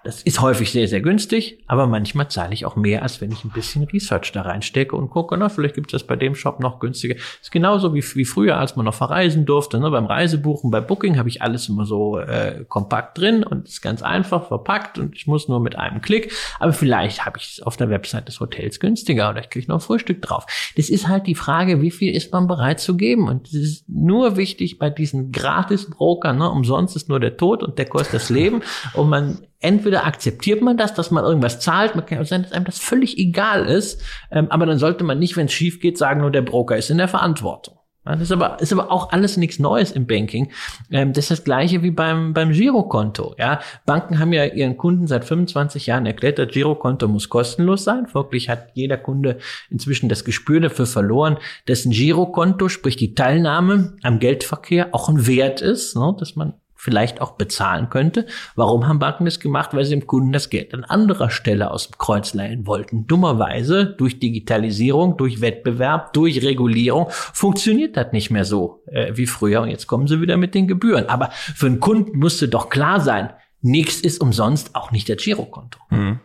Das 0.05 0.23
ist 0.23 0.41
häufig 0.41 0.71
sehr, 0.71 0.87
sehr 0.87 1.01
günstig, 1.01 1.65
aber 1.67 1.87
manchmal 1.87 2.29
zahle 2.29 2.55
ich 2.55 2.65
auch 2.65 2.77
mehr, 2.77 3.03
als 3.03 3.21
wenn 3.21 3.33
ich 3.33 3.45
ein 3.45 3.51
bisschen 3.51 3.85
Research 3.85 4.31
da 4.33 4.43
reinstecke 4.43 4.95
und 4.95 5.11
gucke, 5.11 5.37
na, 5.37 5.49
vielleicht 5.49 5.75
gibt 5.75 5.89
es 5.89 6.01
das 6.01 6.07
bei 6.07 6.15
dem 6.15 6.35
Shop 6.35 6.61
noch 6.61 6.79
günstiger. 6.79 7.15
Das 7.15 7.25
ist 7.43 7.51
genauso 7.51 7.95
wie, 7.95 8.05
wie 8.15 8.25
früher, 8.25 8.59
als 8.59 8.77
man 8.77 8.85
noch 8.85 8.95
verreisen 8.95 9.45
durfte. 9.45 9.81
Ne? 9.81 9.91
Beim 9.91 10.07
Reisebuchen, 10.07 10.71
bei 10.71 10.81
Booking 10.81 11.19
habe 11.19 11.29
ich 11.29 11.43
alles 11.43 11.69
immer 11.69 11.85
so 11.85 12.19
äh, 12.19 12.65
kompakt 12.69 13.19
drin 13.19 13.43
und 13.43 13.69
ist 13.69 13.83
ganz 13.83 14.03
einfach 14.03 14.47
verpackt 14.47 14.99
und 14.99 15.17
ich 15.17 15.27
muss 15.27 15.49
nur 15.49 15.61
mit 15.61 15.77
einem 15.77 16.01
Klick. 16.01 16.33
Aber 16.61 16.73
vielleicht 16.73 17.27
habe 17.27 17.39
ich 17.39 17.59
es 17.59 17.63
auf 17.63 17.77
der 17.77 17.91
Website 17.91 18.29
des 18.29 18.39
Hotels 18.39 18.79
günstiger 18.79 19.31
oder 19.31 19.41
ich 19.41 19.51
kriege 19.51 19.67
noch 19.69 19.79
ein 19.79 19.81
Frühstück 19.81 20.23
drauf. 20.23 20.47
Das 20.77 20.91
ist 20.91 21.09
halt 21.09 21.27
die 21.27 21.35
Frage, 21.35 21.83
wie 21.83 21.91
viel 21.91 22.15
ist 22.15 22.33
man 22.33 22.47
bereit 22.47 22.79
zu 22.79 22.97
geben? 22.97 23.29
Und 23.29 23.49
es 23.49 23.55
ist 23.55 23.89
nur 23.89 24.37
wichtig 24.37 24.79
bei 24.79 24.91
diesen 24.91 25.33
Gratis-Brokern, 25.33 26.39
ne? 26.39 26.49
umsonst 26.49 26.95
ist 26.95 27.09
nur 27.09 27.19
der 27.19 27.37
Tod 27.37 27.63
und 27.65 27.79
der 27.79 27.87
kostet 27.87 28.15
das 28.15 28.31
Leben 28.31 28.63
und 28.95 29.09
man 29.09 29.39
entweder 29.61 30.07
akzeptiert 30.07 30.62
man 30.62 30.77
das, 30.77 30.94
dass 30.94 31.11
man 31.11 31.25
irgendwas 31.25 31.61
zahlt, 31.61 31.94
man 31.94 32.07
kann 32.07 32.18
auch 32.18 32.27
sein, 32.27 32.42
dass 32.42 32.53
einem 32.53 32.64
das 32.64 32.79
völlig 32.79 33.18
egal 33.18 33.66
ist, 33.66 34.03
ähm, 34.31 34.47
aber 34.51 34.66
dann 34.66 34.79
sollte 34.79 35.05
man 35.05 35.18
nicht, 35.18 35.37
wenn 35.37 35.47
es 35.47 35.53
schief 35.53 35.81
geht, 35.81 35.99
sagen, 35.99 36.21
nur 36.21 36.31
der 36.31 36.42
Broker 36.42 36.77
ist 36.77 36.90
in 36.90 36.99
der 36.99 37.09
Verantwortung. 37.09 37.79
Das 38.05 38.23
ist 38.23 38.33
aber, 38.33 38.59
ist 38.61 38.73
aber 38.73 38.90
auch 38.90 39.12
alles 39.12 39.37
nichts 39.37 39.59
Neues 39.59 39.92
im 39.92 40.07
Banking. 40.07 40.51
Ähm, 40.90 41.12
das 41.12 41.25
ist 41.25 41.31
das 41.31 41.44
Gleiche 41.44 41.83
wie 41.83 41.90
beim, 41.90 42.33
beim 42.33 42.53
Girokonto. 42.53 43.35
Ja, 43.38 43.61
Banken 43.85 44.18
haben 44.18 44.33
ja 44.33 44.47
ihren 44.47 44.79
Kunden 44.79 45.07
seit 45.07 45.25
25 45.25 45.87
Jahren 45.87 46.07
erklärt, 46.07 46.38
das 46.38 46.49
Girokonto 46.49 47.07
muss 47.07 47.29
kostenlos 47.29 47.85
sein. 47.85 48.07
Wirklich 48.12 48.49
hat 48.49 48.68
jeder 48.75 48.97
Kunde 48.97 49.38
inzwischen 49.68 50.09
das 50.09 50.25
Gespür 50.25 50.61
dafür 50.61 50.87
verloren, 50.87 51.37
dass 51.66 51.85
ein 51.85 51.90
Girokonto, 51.90 52.68
sprich 52.68 52.97
die 52.97 53.14
Teilnahme 53.14 53.97
am 54.03 54.18
Geldverkehr, 54.21 54.88
auch 54.92 55.11
ein 55.11 55.27
Wert 55.27 55.61
ist, 55.61 55.94
ne, 55.94 56.16
dass 56.18 56.35
man 56.35 56.55
vielleicht 56.79 57.21
auch 57.21 57.33
bezahlen 57.33 57.91
könnte. 57.91 58.27
Warum 58.55 58.87
haben 58.87 59.01
Banken 59.01 59.25
das 59.25 59.41
gemacht? 59.41 59.75
Weil 59.75 59.85
sie 59.85 59.97
dem 59.97 60.07
Kunden 60.07 60.33
das 60.33 60.49
Geld 60.49 60.73
an 60.73 60.85
anderer 60.85 61.29
Stelle 61.29 61.73
aus 61.73 61.88
dem 61.88 61.99
Kreuz 61.99 62.35
leihen 62.35 62.69
wollten. 62.69 63.09
Dummerweise 63.09 63.85
durch 63.85 64.21
Digitalisierung, 64.21 65.17
durch 65.17 65.41
Wettbewerb, 65.41 66.12
durch 66.12 66.41
Regulierung 66.43 67.09
funktioniert 67.11 67.97
das 67.97 68.12
nicht 68.12 68.31
mehr 68.31 68.45
so 68.45 68.85
äh, 68.87 69.12
wie 69.17 69.27
früher. 69.27 69.61
Und 69.62 69.71
jetzt 69.71 69.88
kommen 69.88 70.07
sie 70.07 70.21
wieder 70.21 70.37
mit 70.37 70.55
den 70.55 70.69
Gebühren. 70.69 71.09
Aber 71.09 71.31
für 71.33 71.67
einen 71.67 71.81
Kunden 71.81 72.17
musste 72.17 72.49
doch 72.49 72.71
klar 72.71 73.01
sein, 73.01 73.31
nichts 73.61 74.01
ist 74.01 74.21
umsonst, 74.21 74.77
auch 74.77 74.93
nicht 74.93 75.09
der 75.09 75.17
Girokonto. 75.17 75.81
Mhm. 75.91 76.21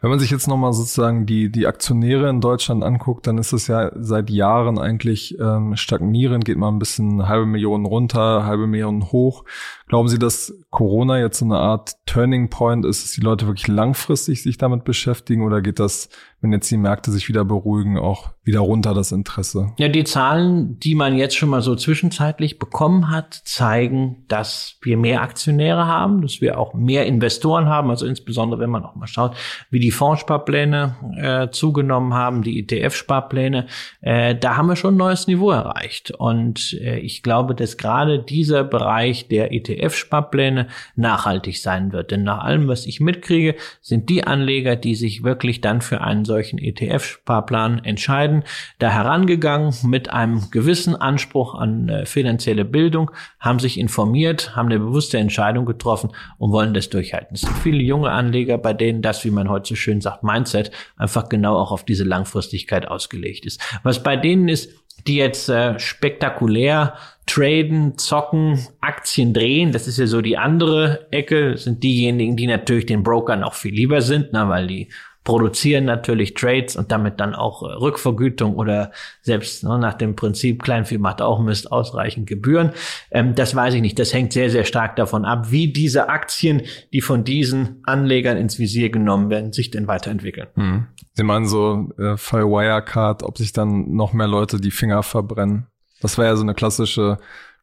Wenn 0.00 0.08
man 0.08 0.18
sich 0.18 0.30
jetzt 0.30 0.48
nochmal 0.48 0.72
sozusagen 0.72 1.26
die, 1.26 1.52
die 1.52 1.66
Aktionäre 1.66 2.30
in 2.30 2.40
Deutschland 2.40 2.82
anguckt, 2.82 3.26
dann 3.26 3.36
ist 3.36 3.52
es 3.52 3.66
ja 3.66 3.90
seit 3.96 4.30
Jahren 4.30 4.78
eigentlich 4.78 5.38
ähm, 5.38 5.76
stagnierend, 5.76 6.46
geht 6.46 6.56
mal 6.56 6.68
ein 6.68 6.78
bisschen 6.78 7.28
halbe 7.28 7.44
Millionen 7.44 7.84
runter, 7.84 8.46
halbe 8.46 8.66
Millionen 8.66 9.12
hoch. 9.12 9.44
Glauben 9.90 10.06
Sie, 10.06 10.20
dass 10.20 10.54
Corona 10.70 11.18
jetzt 11.18 11.40
so 11.40 11.44
eine 11.44 11.56
Art 11.56 11.96
Turning 12.06 12.48
Point 12.48 12.86
ist, 12.86 13.02
dass 13.02 13.10
die 13.10 13.22
Leute 13.22 13.48
wirklich 13.48 13.66
langfristig 13.66 14.40
sich 14.40 14.56
damit 14.56 14.84
beschäftigen 14.84 15.42
oder 15.42 15.60
geht 15.62 15.80
das, 15.80 16.08
wenn 16.40 16.52
jetzt 16.52 16.70
die 16.70 16.76
Märkte 16.76 17.10
sich 17.10 17.28
wieder 17.28 17.44
beruhigen, 17.44 17.98
auch 17.98 18.30
wieder 18.44 18.60
runter 18.60 18.94
das 18.94 19.10
Interesse? 19.10 19.72
Ja, 19.78 19.88
die 19.88 20.04
Zahlen, 20.04 20.78
die 20.78 20.94
man 20.94 21.16
jetzt 21.16 21.36
schon 21.36 21.48
mal 21.48 21.60
so 21.60 21.74
zwischenzeitlich 21.74 22.60
bekommen 22.60 23.10
hat, 23.10 23.34
zeigen, 23.44 24.24
dass 24.28 24.76
wir 24.80 24.96
mehr 24.96 25.22
Aktionäre 25.22 25.86
haben, 25.86 26.22
dass 26.22 26.40
wir 26.40 26.56
auch 26.56 26.72
mehr 26.72 27.06
Investoren 27.06 27.66
haben, 27.66 27.90
also 27.90 28.06
insbesondere 28.06 28.60
wenn 28.60 28.70
man 28.70 28.84
auch 28.84 28.94
mal 28.94 29.08
schaut, 29.08 29.36
wie 29.70 29.80
die 29.80 29.90
Fondssparpläne 29.90 30.96
äh, 31.16 31.50
zugenommen 31.50 32.14
haben, 32.14 32.42
die 32.42 32.60
ETF-Sparpläne, 32.60 33.66
äh, 34.02 34.36
da 34.36 34.56
haben 34.56 34.68
wir 34.68 34.76
schon 34.76 34.94
ein 34.94 34.98
neues 34.98 35.26
Niveau 35.26 35.50
erreicht. 35.50 36.12
Und 36.12 36.74
äh, 36.74 37.00
ich 37.00 37.24
glaube, 37.24 37.56
dass 37.56 37.76
gerade 37.76 38.20
dieser 38.20 38.62
Bereich 38.62 39.26
der 39.26 39.52
ETF 39.52 39.79
ETF-Sparpläne 39.80 40.68
nachhaltig 40.96 41.60
sein 41.60 41.92
wird. 41.92 42.10
Denn 42.10 42.22
nach 42.22 42.44
allem, 42.44 42.68
was 42.68 42.86
ich 42.86 43.00
mitkriege, 43.00 43.56
sind 43.80 44.08
die 44.08 44.24
Anleger, 44.26 44.76
die 44.76 44.94
sich 44.94 45.22
wirklich 45.24 45.60
dann 45.60 45.80
für 45.80 46.00
einen 46.00 46.24
solchen 46.24 46.58
ETF-Sparplan 46.58 47.84
entscheiden, 47.84 48.44
da 48.78 48.90
herangegangen 48.90 49.74
mit 49.84 50.10
einem 50.10 50.50
gewissen 50.50 50.96
Anspruch 50.96 51.54
an 51.54 51.88
äh, 51.88 52.06
finanzielle 52.06 52.64
Bildung, 52.64 53.10
haben 53.38 53.58
sich 53.58 53.78
informiert, 53.78 54.56
haben 54.56 54.66
eine 54.66 54.78
bewusste 54.78 55.18
Entscheidung 55.18 55.64
getroffen 55.64 56.10
und 56.38 56.52
wollen 56.52 56.74
das 56.74 56.90
durchhalten. 56.90 57.34
Es 57.34 57.42
sind 57.42 57.56
viele 57.58 57.82
junge 57.82 58.10
Anleger, 58.10 58.58
bei 58.58 58.72
denen 58.72 59.02
das, 59.02 59.24
wie 59.24 59.30
man 59.30 59.48
heute 59.48 59.68
so 59.68 59.74
schön 59.74 60.00
sagt, 60.00 60.22
Mindset 60.22 60.70
einfach 60.96 61.28
genau 61.28 61.56
auch 61.56 61.72
auf 61.72 61.84
diese 61.84 62.04
Langfristigkeit 62.04 62.86
ausgelegt 62.86 63.46
ist. 63.46 63.60
Was 63.82 64.02
bei 64.02 64.16
denen 64.16 64.48
ist, 64.48 64.79
die 65.06 65.16
jetzt 65.16 65.48
äh, 65.48 65.78
spektakulär 65.78 66.94
traden, 67.26 67.96
zocken, 67.96 68.58
Aktien 68.80 69.32
drehen. 69.32 69.72
Das 69.72 69.86
ist 69.86 69.98
ja 69.98 70.06
so 70.06 70.20
die 70.20 70.36
andere 70.36 71.06
Ecke. 71.10 71.56
Sind 71.56 71.82
diejenigen, 71.82 72.36
die 72.36 72.46
natürlich 72.46 72.86
den 72.86 73.02
Brokern 73.02 73.44
auch 73.44 73.54
viel 73.54 73.74
lieber 73.74 74.00
sind, 74.02 74.28
na, 74.32 74.48
weil 74.48 74.66
die 74.66 74.88
produzieren 75.24 75.84
natürlich 75.84 76.34
Trades 76.34 76.76
und 76.76 76.90
damit 76.90 77.20
dann 77.20 77.34
auch 77.34 77.62
äh, 77.62 77.72
Rückvergütung 77.72 78.54
oder 78.56 78.90
selbst 79.22 79.64
ne, 79.64 79.78
nach 79.78 79.94
dem 79.94 80.16
Prinzip 80.16 80.62
Kleinvieh 80.62 80.98
macht 80.98 81.20
auch 81.20 81.40
Mist 81.40 81.70
ausreichend 81.70 82.26
Gebühren. 82.26 82.72
Ähm, 83.10 83.34
das 83.34 83.54
weiß 83.54 83.74
ich 83.74 83.82
nicht. 83.82 83.98
Das 83.98 84.14
hängt 84.14 84.32
sehr, 84.32 84.50
sehr 84.50 84.64
stark 84.64 84.96
davon 84.96 85.24
ab, 85.24 85.50
wie 85.50 85.72
diese 85.72 86.08
Aktien, 86.08 86.62
die 86.92 87.02
von 87.02 87.24
diesen 87.24 87.82
Anlegern 87.84 88.38
ins 88.38 88.58
Visier 88.58 88.90
genommen 88.90 89.28
werden, 89.28 89.52
sich 89.52 89.70
denn 89.70 89.86
weiterentwickeln. 89.86 90.48
Hm. 90.54 90.86
Sie 91.12 91.22
meinen 91.22 91.46
so 91.46 91.90
äh, 91.98 92.16
Fall 92.16 92.44
Wirecard, 92.44 93.22
ob 93.22 93.36
sich 93.36 93.52
dann 93.52 93.92
noch 93.92 94.14
mehr 94.14 94.28
Leute 94.28 94.58
die 94.58 94.70
Finger 94.70 95.02
verbrennen? 95.02 95.66
Das 96.00 96.16
war 96.16 96.24
ja 96.24 96.34
so 96.34 96.42
eine 96.42 96.54
klassische 96.54 97.18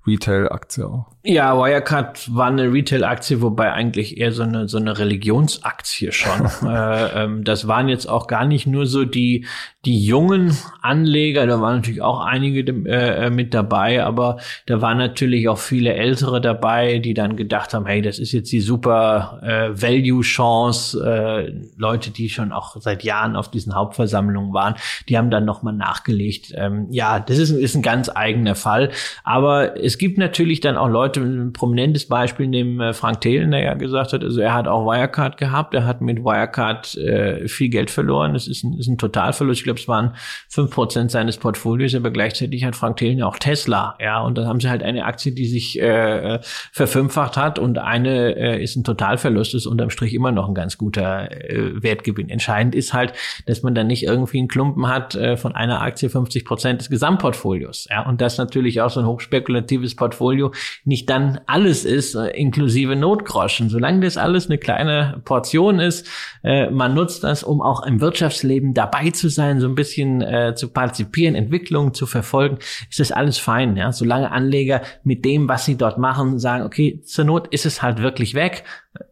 Retail-Aktie 0.08 0.86
auch. 0.86 1.06
Ja, 1.24 1.58
Wirecard 1.58 2.34
war 2.34 2.48
eine 2.48 2.72
Retail-Aktie, 2.72 3.41
wobei 3.41 3.74
eigentlich 3.74 4.17
eher 4.17 4.32
so 4.32 4.43
eine, 4.43 4.70
so 4.70 4.78
eine 4.78 4.98
Religionsaktie 4.98 6.13
schon. 6.13 6.46
äh, 6.70 7.24
ähm, 7.24 7.43
das 7.43 7.67
waren 7.67 7.89
jetzt 7.89 8.08
auch 8.08 8.28
gar 8.28 8.46
nicht 8.46 8.65
nur 8.65 8.86
so 8.86 9.04
die, 9.04 9.46
die 9.84 10.06
jungen 10.06 10.58
Anleger, 10.82 11.46
da 11.46 11.60
waren 11.62 11.78
natürlich 11.78 12.02
auch 12.02 12.22
einige 12.22 12.72
äh, 12.89 13.26
äh, 13.26 13.30
mit 13.30 13.54
dabei, 13.54 14.04
aber 14.04 14.38
da 14.65 14.82
waren 14.82 14.98
natürlich 14.98 15.50
auch 15.50 15.58
viele 15.58 15.93
Ältere 15.93 16.39
dabei, 16.39 17.00
die 17.00 17.13
dann 17.13 17.36
gedacht 17.36 17.74
haben, 17.74 17.86
hey, 17.86 18.02
das 18.02 18.20
ist 18.20 18.32
jetzt 18.32 18.52
die 18.52 18.62
super 18.62 19.39
äh, 19.43 19.82
Value-Chance. 19.82 21.04
Äh, 21.06 21.54
Leute, 21.76 22.12
die 22.12 22.30
schon 22.30 22.54
auch 22.54 22.78
seit 22.80 23.04
Jahren 23.04 23.36
auf 23.36 23.52
diesen 23.52 23.76
Hauptversammlungen 23.76 24.54
waren, 24.54 24.76
die 25.10 25.17
haben 25.17 25.30
dann 25.30 25.43
nochmal 25.43 25.74
nachgelegt. 25.74 26.54
Ähm, 26.56 26.88
ja, 26.89 27.20
das 27.20 27.38
ist, 27.38 27.52
ist 27.52 27.76
ein 27.76 27.82
ganz 27.82 28.10
eigener 28.13 28.56
Fall, 28.56 28.91
aber 29.24 29.82
es 29.82 29.96
gibt 29.97 30.17
natürlich 30.17 30.60
dann 30.60 30.77
auch 30.77 30.89
Leute, 30.89 31.21
ein 31.21 31.53
prominentes 31.53 32.07
Beispiel 32.07 32.47
neben 32.47 32.79
äh, 32.79 32.93
Frank 32.93 33.21
Thelen, 33.21 33.51
der 33.51 33.62
ja 33.62 33.73
gesagt 33.73 34.13
hat, 34.13 34.23
also 34.23 34.41
er 34.41 34.53
hat 34.53 34.67
auch 34.67 34.86
Wirecard 34.86 35.38
gehabt, 35.38 35.73
er 35.73 35.86
hat 35.86 36.01
mit 36.01 36.23
Wirecard 36.23 36.95
äh, 36.97 37.47
viel 37.47 37.69
Geld 37.69 37.89
verloren, 37.89 38.33
das 38.33 38.47
ist 38.47 38.63
ein, 38.63 38.73
ist 38.73 38.88
ein 38.88 38.97
Totalverlust, 38.97 39.62
ich 39.62 39.63
glaube, 39.63 39.79
es 39.79 39.88
waren 39.88 40.15
fünf 40.49 40.71
Prozent 40.71 41.12
seines 41.12 41.38
Portfolios, 41.38 41.95
aber 41.95 42.12
gleichzeitig 42.12 42.63
hat 42.63 42.75
Frank 42.75 42.97
Thelen 42.97 43.17
ja 43.17 43.27
auch 43.27 43.38
Tesla, 43.38 43.95
ja, 43.99 44.21
und 44.21 44.38
dann 44.38 44.47
haben 44.47 44.60
sie 44.60 44.69
halt 44.69 44.83
eine 44.83 45.05
Aktie, 45.05 45.31
die 45.31 45.45
sich 45.45 45.81
äh, 45.81 46.39
verfünffacht 46.71 47.38
hat 47.38 47.60
und 47.60 47.77
eine 47.77 48.36
äh, 48.36 48.63
ist 48.63 48.75
ein 48.75 48.83
Totalverlust, 48.83 49.53
ist 49.53 49.65
unterm 49.65 49.89
Strich 49.89 50.13
immer 50.13 50.31
noch 50.31 50.47
ein 50.47 50.55
ganz 50.55 50.77
guter 50.77 51.31
äh, 51.31 51.81
Wertgewinn. 51.81 52.29
Entscheidend 52.29 52.75
ist 52.75 52.93
halt, 52.93 53.13
dass 53.45 53.63
man 53.63 53.75
dann 53.75 53.88
nicht 53.88 54.03
irgendwie 54.03 54.39
einen 54.39 54.47
Klumpen 54.47 54.88
hat 54.88 55.15
äh, 55.15 55.38
von 55.38 55.55
einer 55.55 55.81
Aktie 55.81 56.10
50 56.10 56.45
Prozent 56.45 56.81
des 56.81 56.89
Gesamtportfolios, 56.89 57.88
ja, 57.89 58.07
und 58.07 58.21
das 58.21 58.38
natürlich 58.38 58.81
auch 58.81 58.89
so 58.89 58.99
ein 58.99 59.05
hochspekulatives 59.05 59.87
Portfolio 59.95 60.52
nicht 60.84 61.10
dann 61.10 61.39
alles 61.45 61.86
ist, 61.86 62.15
äh, 62.15 62.30
inklusive 62.30 62.95
Notgroschen. 62.95 63.69
Solange 63.69 64.02
das 64.02 64.17
alles 64.17 64.47
eine 64.47 64.58
kleine 64.58 65.21
Portion 65.26 65.80
ist, 65.80 66.08
äh, 66.43 66.69
man 66.69 66.93
nutzt 66.93 67.23
das, 67.23 67.43
um 67.43 67.62
auch 67.62 67.86
im 67.86 68.02
Wirtschaftsleben 68.02 68.73
dabei 68.73 69.12
zu 69.12 69.30
sein, 69.30 69.60
so 69.60 69.67
ein 69.67 69.76
bisschen 69.76 70.21
äh, 70.21 70.54
zu 70.56 70.69
partizipieren, 70.69 71.36
Entwicklungen 71.36 71.93
zu 71.93 72.06
verfolgen, 72.06 72.58
ist 72.89 73.00
das 73.00 73.12
alles 73.12 73.38
fein. 73.38 73.76
Ja? 73.78 73.91
Solange 73.91 74.32
Anleger 74.32 74.82
mit 75.04 75.26
dem, 75.26 75.47
was 75.47 75.65
sie 75.65 75.78
dort 75.78 75.97
machen, 75.97 76.39
sagen, 76.39 76.65
okay, 76.65 77.02
zur 77.04 77.26
Not 77.26 77.47
ist 77.47 77.65
es 77.65 77.82
halt 77.82 78.02
wirklich 78.02 78.34
weg. 78.34 78.63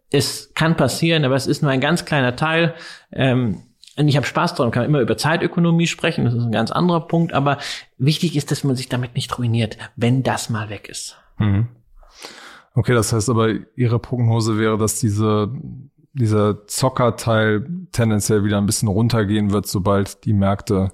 Es 0.09 0.53
kann 0.53 0.77
passieren, 0.77 1.25
aber 1.25 1.35
es 1.35 1.47
ist 1.47 1.61
nur 1.61 1.71
ein 1.71 1.81
ganz 1.81 2.05
kleiner 2.05 2.35
Teil. 2.35 2.75
Ähm, 3.11 3.63
und 3.97 4.07
ich 4.07 4.17
habe 4.17 4.25
Spaß 4.25 4.55
dran, 4.55 4.71
kann 4.71 4.85
immer 4.85 4.99
über 4.99 5.17
Zeitökonomie 5.17 5.87
sprechen, 5.87 6.25
das 6.25 6.33
ist 6.33 6.43
ein 6.43 6.51
ganz 6.51 6.71
anderer 6.71 7.07
Punkt, 7.07 7.33
aber 7.33 7.57
wichtig 7.97 8.35
ist, 8.35 8.51
dass 8.51 8.63
man 8.63 8.75
sich 8.75 8.89
damit 8.89 9.15
nicht 9.15 9.37
ruiniert, 9.37 9.77
wenn 9.95 10.23
das 10.23 10.49
mal 10.49 10.69
weg 10.69 10.89
ist. 10.89 11.17
Mhm. 11.37 11.67
Okay, 12.73 12.93
das 12.93 13.13
heißt 13.13 13.29
aber, 13.29 13.53
Ihre 13.75 13.99
Prognose 13.99 14.59
wäre, 14.59 14.77
dass 14.77 14.99
diese, 14.99 15.49
dieser 16.13 16.67
Zockerteil 16.67 17.65
tendenziell 17.93 18.43
wieder 18.43 18.57
ein 18.57 18.65
bisschen 18.65 18.89
runtergehen 18.89 19.51
wird, 19.51 19.65
sobald 19.65 20.25
die 20.25 20.33
Märkte 20.33 20.91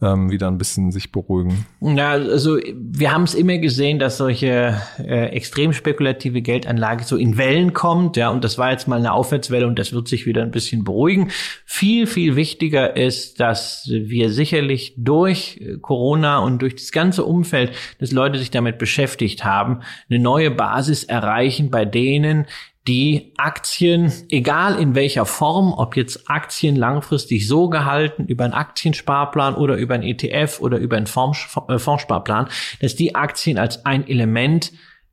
ähm, 0.00 0.30
wieder 0.30 0.46
ein 0.46 0.58
bisschen 0.58 0.92
sich 0.92 1.10
beruhigen. 1.10 1.66
Ja, 1.80 2.10
also 2.12 2.56
wir 2.72 3.12
haben 3.12 3.24
es 3.24 3.34
immer 3.34 3.58
gesehen, 3.58 3.98
dass 3.98 4.18
solche 4.18 4.80
äh, 4.98 5.26
extrem 5.30 5.72
spekulative 5.72 6.40
Geldanlage 6.40 7.04
so 7.04 7.16
in 7.16 7.36
Wellen 7.36 7.72
kommt, 7.72 8.16
ja, 8.16 8.30
und 8.30 8.44
das 8.44 8.58
war 8.58 8.70
jetzt 8.70 8.86
mal 8.86 8.98
eine 8.98 9.12
Aufwärtswelle 9.12 9.66
und 9.66 9.78
das 9.78 9.92
wird 9.92 10.06
sich 10.06 10.24
wieder 10.26 10.42
ein 10.42 10.52
bisschen 10.52 10.84
beruhigen. 10.84 11.30
Viel, 11.64 12.06
viel 12.06 12.36
wichtiger 12.36 12.96
ist, 12.96 13.40
dass 13.40 13.88
wir 13.88 14.30
sicherlich 14.30 14.94
durch 14.96 15.60
Corona 15.82 16.38
und 16.38 16.62
durch 16.62 16.76
das 16.76 16.92
ganze 16.92 17.24
Umfeld, 17.24 17.72
dass 17.98 18.12
Leute 18.12 18.38
sich 18.38 18.50
damit 18.50 18.78
beschäftigt 18.78 19.44
haben, 19.44 19.80
eine 20.08 20.20
neue 20.20 20.52
Basis 20.52 21.02
erreichen 21.02 21.70
bei 21.70 21.84
denen, 21.84 22.46
die 22.88 23.34
Aktien, 23.36 24.10
egal 24.30 24.80
in 24.80 24.94
welcher 24.94 25.26
Form, 25.26 25.74
ob 25.74 25.96
jetzt 25.96 26.28
Aktien 26.30 26.74
langfristig 26.74 27.46
so 27.46 27.68
gehalten 27.68 28.24
über 28.26 28.44
einen 28.44 28.54
Aktiensparplan 28.54 29.54
oder 29.54 29.76
über 29.76 29.94
einen 29.94 30.04
ETF 30.04 30.60
oder 30.60 30.78
über 30.78 30.96
einen 30.96 31.06
äh, 31.06 31.78
Fondssparplan, 31.78 32.48
dass 32.80 32.96
die 32.96 33.14
Aktien 33.14 33.58
als 33.58 33.84
ein 33.84 34.08
Element 34.08 34.72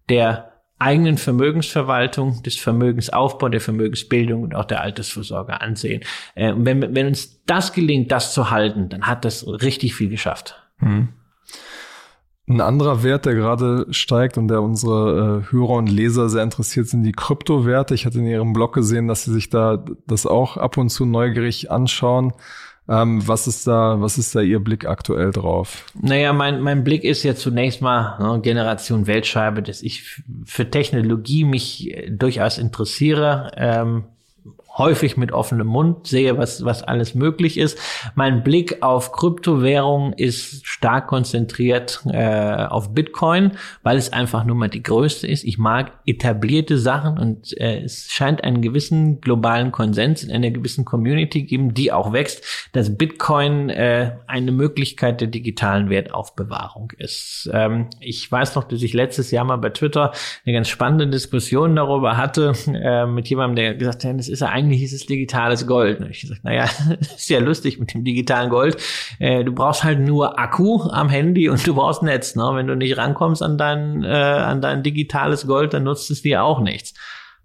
der 0.09 0.53
eigenen 0.79 1.17
Vermögensverwaltung, 1.17 2.43
des 2.43 2.57
Vermögensaufbau, 2.57 3.49
der 3.49 3.61
Vermögensbildung 3.61 4.43
und 4.43 4.55
auch 4.55 4.65
der 4.65 4.81
Altersvorsorge 4.81 5.59
ansehen. 5.59 6.01
Äh, 6.33 6.53
und 6.53 6.65
wenn, 6.65 6.95
wenn 6.95 7.07
uns 7.07 7.43
das 7.45 7.73
gelingt, 7.73 8.11
das 8.11 8.33
zu 8.33 8.51
halten, 8.51 8.89
dann 8.89 9.05
hat 9.05 9.25
das 9.25 9.45
richtig 9.47 9.95
viel 9.95 10.09
geschafft. 10.09 10.61
Mhm. 10.79 11.09
Ein 12.47 12.61
anderer 12.61 13.01
Wert, 13.01 13.25
der 13.25 13.33
gerade 13.33 13.87
steigt 13.89 14.37
und 14.37 14.49
der 14.49 14.61
unsere 14.61 15.43
äh, 15.47 15.51
Hörer 15.51 15.71
und 15.71 15.87
Leser 15.87 16.29
sehr 16.29 16.43
interessiert, 16.43 16.87
sind 16.87 17.01
die 17.01 17.11
Kryptowerte. 17.11 17.95
Ich 17.95 18.05
hatte 18.05 18.19
in 18.19 18.27
Ihrem 18.27 18.53
Blog 18.53 18.73
gesehen, 18.73 19.07
dass 19.07 19.23
Sie 19.23 19.33
sich 19.33 19.49
da 19.49 19.83
das 20.05 20.27
auch 20.27 20.55
ab 20.55 20.77
und 20.77 20.89
zu 20.89 21.05
neugierig 21.05 21.71
anschauen. 21.71 22.33
Ähm, 22.87 23.27
was 23.27 23.47
ist 23.47 23.65
da, 23.65 23.99
was 23.99 24.19
ist 24.19 24.35
da 24.35 24.41
Ihr 24.41 24.59
Blick 24.59 24.85
aktuell 24.85 25.31
drauf? 25.31 25.87
Naja, 25.99 26.33
mein, 26.33 26.61
mein 26.61 26.83
Blick 26.83 27.03
ist 27.03 27.23
ja 27.23 27.33
zunächst 27.33 27.81
mal 27.81 28.19
ne, 28.19 28.39
Generation 28.41 29.07
Weltscheibe, 29.07 29.63
dass 29.63 29.81
ich 29.81 30.21
für 30.43 30.69
Technologie 30.69 31.45
mich 31.45 31.89
äh, 31.89 32.11
durchaus 32.11 32.59
interessiere. 32.59 33.51
Ähm, 33.57 34.03
häufig 34.77 35.17
mit 35.17 35.31
offenem 35.31 35.67
Mund, 35.67 36.07
sehe, 36.07 36.37
was, 36.37 36.63
was 36.65 36.83
alles 36.83 37.15
möglich 37.15 37.57
ist. 37.57 37.77
Mein 38.15 38.43
Blick 38.43 38.81
auf 38.81 39.11
Kryptowährungen 39.11 40.13
ist 40.13 40.65
stark 40.65 41.07
konzentriert 41.07 42.01
äh, 42.11 42.65
auf 42.65 42.93
Bitcoin, 42.93 43.51
weil 43.83 43.97
es 43.97 44.11
einfach 44.11 44.43
nur 44.43 44.55
mal 44.55 44.69
die 44.69 44.83
größte 44.83 45.27
ist. 45.27 45.43
Ich 45.43 45.57
mag 45.57 45.93
etablierte 46.05 46.77
Sachen 46.77 47.17
und 47.17 47.57
äh, 47.59 47.83
es 47.83 48.11
scheint 48.11 48.43
einen 48.43 48.61
gewissen 48.61 49.21
globalen 49.21 49.71
Konsens 49.71 50.23
in 50.23 50.31
einer 50.31 50.51
gewissen 50.51 50.85
Community 50.85 51.43
geben, 51.43 51.73
die 51.73 51.91
auch 51.91 52.11
wächst, 52.13 52.69
dass 52.73 52.97
Bitcoin 52.97 53.69
äh, 53.69 54.17
eine 54.27 54.51
Möglichkeit 54.51 55.21
der 55.21 55.27
digitalen 55.27 55.89
Wertaufbewahrung 55.89 56.91
ist. 56.97 57.49
Ähm, 57.53 57.87
ich 57.99 58.29
weiß 58.31 58.55
noch, 58.55 58.65
dass 58.65 58.81
ich 58.81 58.93
letztes 58.93 59.31
Jahr 59.31 59.45
mal 59.45 59.57
bei 59.57 59.69
Twitter 59.69 60.11
eine 60.45 60.53
ganz 60.53 60.67
spannende 60.67 61.07
Diskussion 61.07 61.75
darüber 61.75 62.17
hatte 62.17 62.53
äh, 62.67 63.05
mit 63.05 63.27
jemandem, 63.29 63.55
der 63.55 63.75
gesagt 63.75 64.03
hat, 64.03 64.19
das 64.19 64.27
ist 64.27 64.41
ja 64.41 64.49
eigentlich 64.65 64.81
hieß 64.81 64.93
es 64.93 65.05
digitales 65.05 65.67
Gold. 65.67 65.99
Und 65.99 66.09
ich 66.09 66.21
gesagt, 66.21 66.43
naja, 66.43 66.69
ist 66.99 67.29
ja 67.29 67.39
lustig 67.39 67.79
mit 67.79 67.93
dem 67.93 68.03
digitalen 68.03 68.49
Gold. 68.49 68.77
Äh, 69.19 69.43
du 69.43 69.53
brauchst 69.53 69.83
halt 69.83 69.99
nur 69.99 70.39
Akku 70.39 70.81
am 70.89 71.09
Handy 71.09 71.49
und 71.49 71.65
du 71.65 71.75
brauchst 71.75 72.03
Netz. 72.03 72.35
Ne? 72.35 72.49
Wenn 72.53 72.67
du 72.67 72.75
nicht 72.75 72.97
rankommst 72.97 73.41
an 73.41 73.57
dein, 73.57 74.03
äh, 74.03 74.07
an 74.07 74.61
dein 74.61 74.83
digitales 74.83 75.47
Gold, 75.47 75.73
dann 75.73 75.83
nutzt 75.83 76.09
es 76.11 76.21
dir 76.21 76.43
auch 76.43 76.59
nichts. 76.59 76.93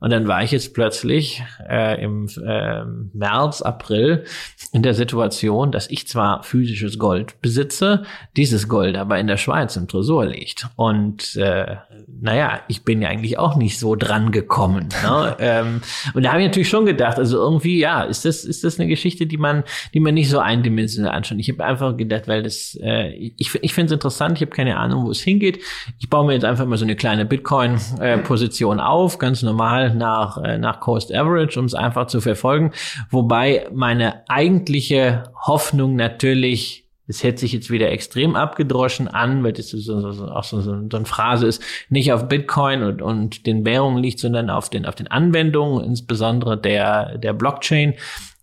Und 0.01 0.11
dann 0.11 0.27
war 0.27 0.43
ich 0.43 0.51
jetzt 0.51 0.73
plötzlich 0.73 1.43
äh, 1.69 2.03
im 2.03 2.27
äh, 2.43 2.85
März, 3.13 3.61
April 3.61 4.25
in 4.73 4.83
der 4.83 4.95
Situation, 4.95 5.73
dass 5.73 5.91
ich 5.91 6.09
zwar 6.09 6.43
physisches 6.43 6.99
Gold 6.99 7.41
besitze, 7.43 8.05
dieses 8.37 8.69
Gold 8.69 8.97
aber 8.97 9.19
in 9.19 9.27
der 9.27 9.37
Schweiz 9.37 9.77
im 9.77 9.89
Tresor 9.89 10.25
liegt. 10.27 10.69
Und 10.77 11.37
äh, 11.37 11.77
naja, 12.21 12.61
ich 12.69 12.83
bin 12.85 13.03
ja 13.03 13.11
eigentlich 13.11 13.39
auch 13.39 13.57
nicht 13.57 13.79
so 13.79 13.95
dran 13.95 14.33
gekommen. 14.33 14.89
Ne? 15.03 15.37
ähm, 15.39 15.83
und 16.15 16.25
da 16.25 16.33
habe 16.33 16.41
ich 16.41 16.49
natürlich 16.49 16.71
schon 16.71 16.87
gedacht, 16.87 17.19
also 17.19 17.37
irgendwie, 17.37 17.79
ja, 17.79 18.03
ist 18.03 18.25
das, 18.25 18.45
ist 18.45 18.65
das 18.65 18.81
eine 18.81 18.89
Geschichte, 18.89 19.27
die 19.27 19.37
man, 19.37 19.65
die 19.93 20.01
man 20.01 20.15
nicht 20.15 20.31
so 20.31 20.39
eindimensional 20.39 21.13
anschaut. 21.13 21.39
Ich 21.39 21.51
habe 21.51 21.63
einfach 21.63 21.97
gedacht, 21.97 22.27
weil 22.27 22.43
das, 22.43 22.79
äh, 22.83 23.11
ich, 23.37 23.55
ich 23.61 23.75
finde 23.75 23.87
es 23.87 23.93
interessant, 23.93 24.39
ich 24.39 24.43
habe 24.43 24.57
keine 24.57 24.79
Ahnung, 24.79 25.05
wo 25.05 25.11
es 25.11 25.21
hingeht. 25.21 25.61
Ich 25.99 26.09
baue 26.09 26.27
mir 26.27 26.33
jetzt 26.33 26.45
einfach 26.45 26.65
mal 26.65 26.79
so 26.79 26.87
eine 26.87 26.97
kleine 26.97 27.27
Bitcoin-Position 27.27 28.79
äh, 28.79 28.83
auf, 28.83 29.19
ganz 29.19 29.43
normal 29.43 29.90
nach, 29.95 30.43
äh, 30.43 30.59
nach 30.59 30.81
Coast 30.81 31.15
Average, 31.15 31.59
um 31.59 31.67
es 31.67 31.75
einfach 31.75 32.07
zu 32.07 32.21
verfolgen. 32.21 32.73
Wobei 33.11 33.69
meine 33.73 34.29
eigentliche 34.29 35.25
Hoffnung 35.47 35.97
natürlich 35.97 36.81
es 37.11 37.25
hätte 37.25 37.41
sich 37.41 37.53
jetzt 37.53 37.71
wieder 37.71 37.91
extrem 37.91 38.37
abgedroschen 38.37 39.09
an, 39.09 39.43
weil 39.43 39.53
das 39.53 39.71
so, 39.71 39.79
so, 39.79 40.25
auch 40.27 40.45
so, 40.45 40.61
so, 40.61 40.77
so 40.89 40.97
eine 40.97 41.07
Phrase 41.07 41.49
ist, 41.49 41.61
nicht 41.89 42.13
auf 42.13 42.29
Bitcoin 42.29 42.85
und, 42.85 43.03
und 43.03 43.47
den 43.47 43.67
Währungen 43.67 44.01
liegt, 44.01 44.21
sondern 44.21 44.49
auf 44.49 44.71
den, 44.71 44.87
auf 44.87 44.95
den 44.95 45.09
Anwendungen, 45.09 45.85
insbesondere 45.85 46.57
der, 46.57 47.19
der 47.19 47.33
Blockchain, 47.33 47.95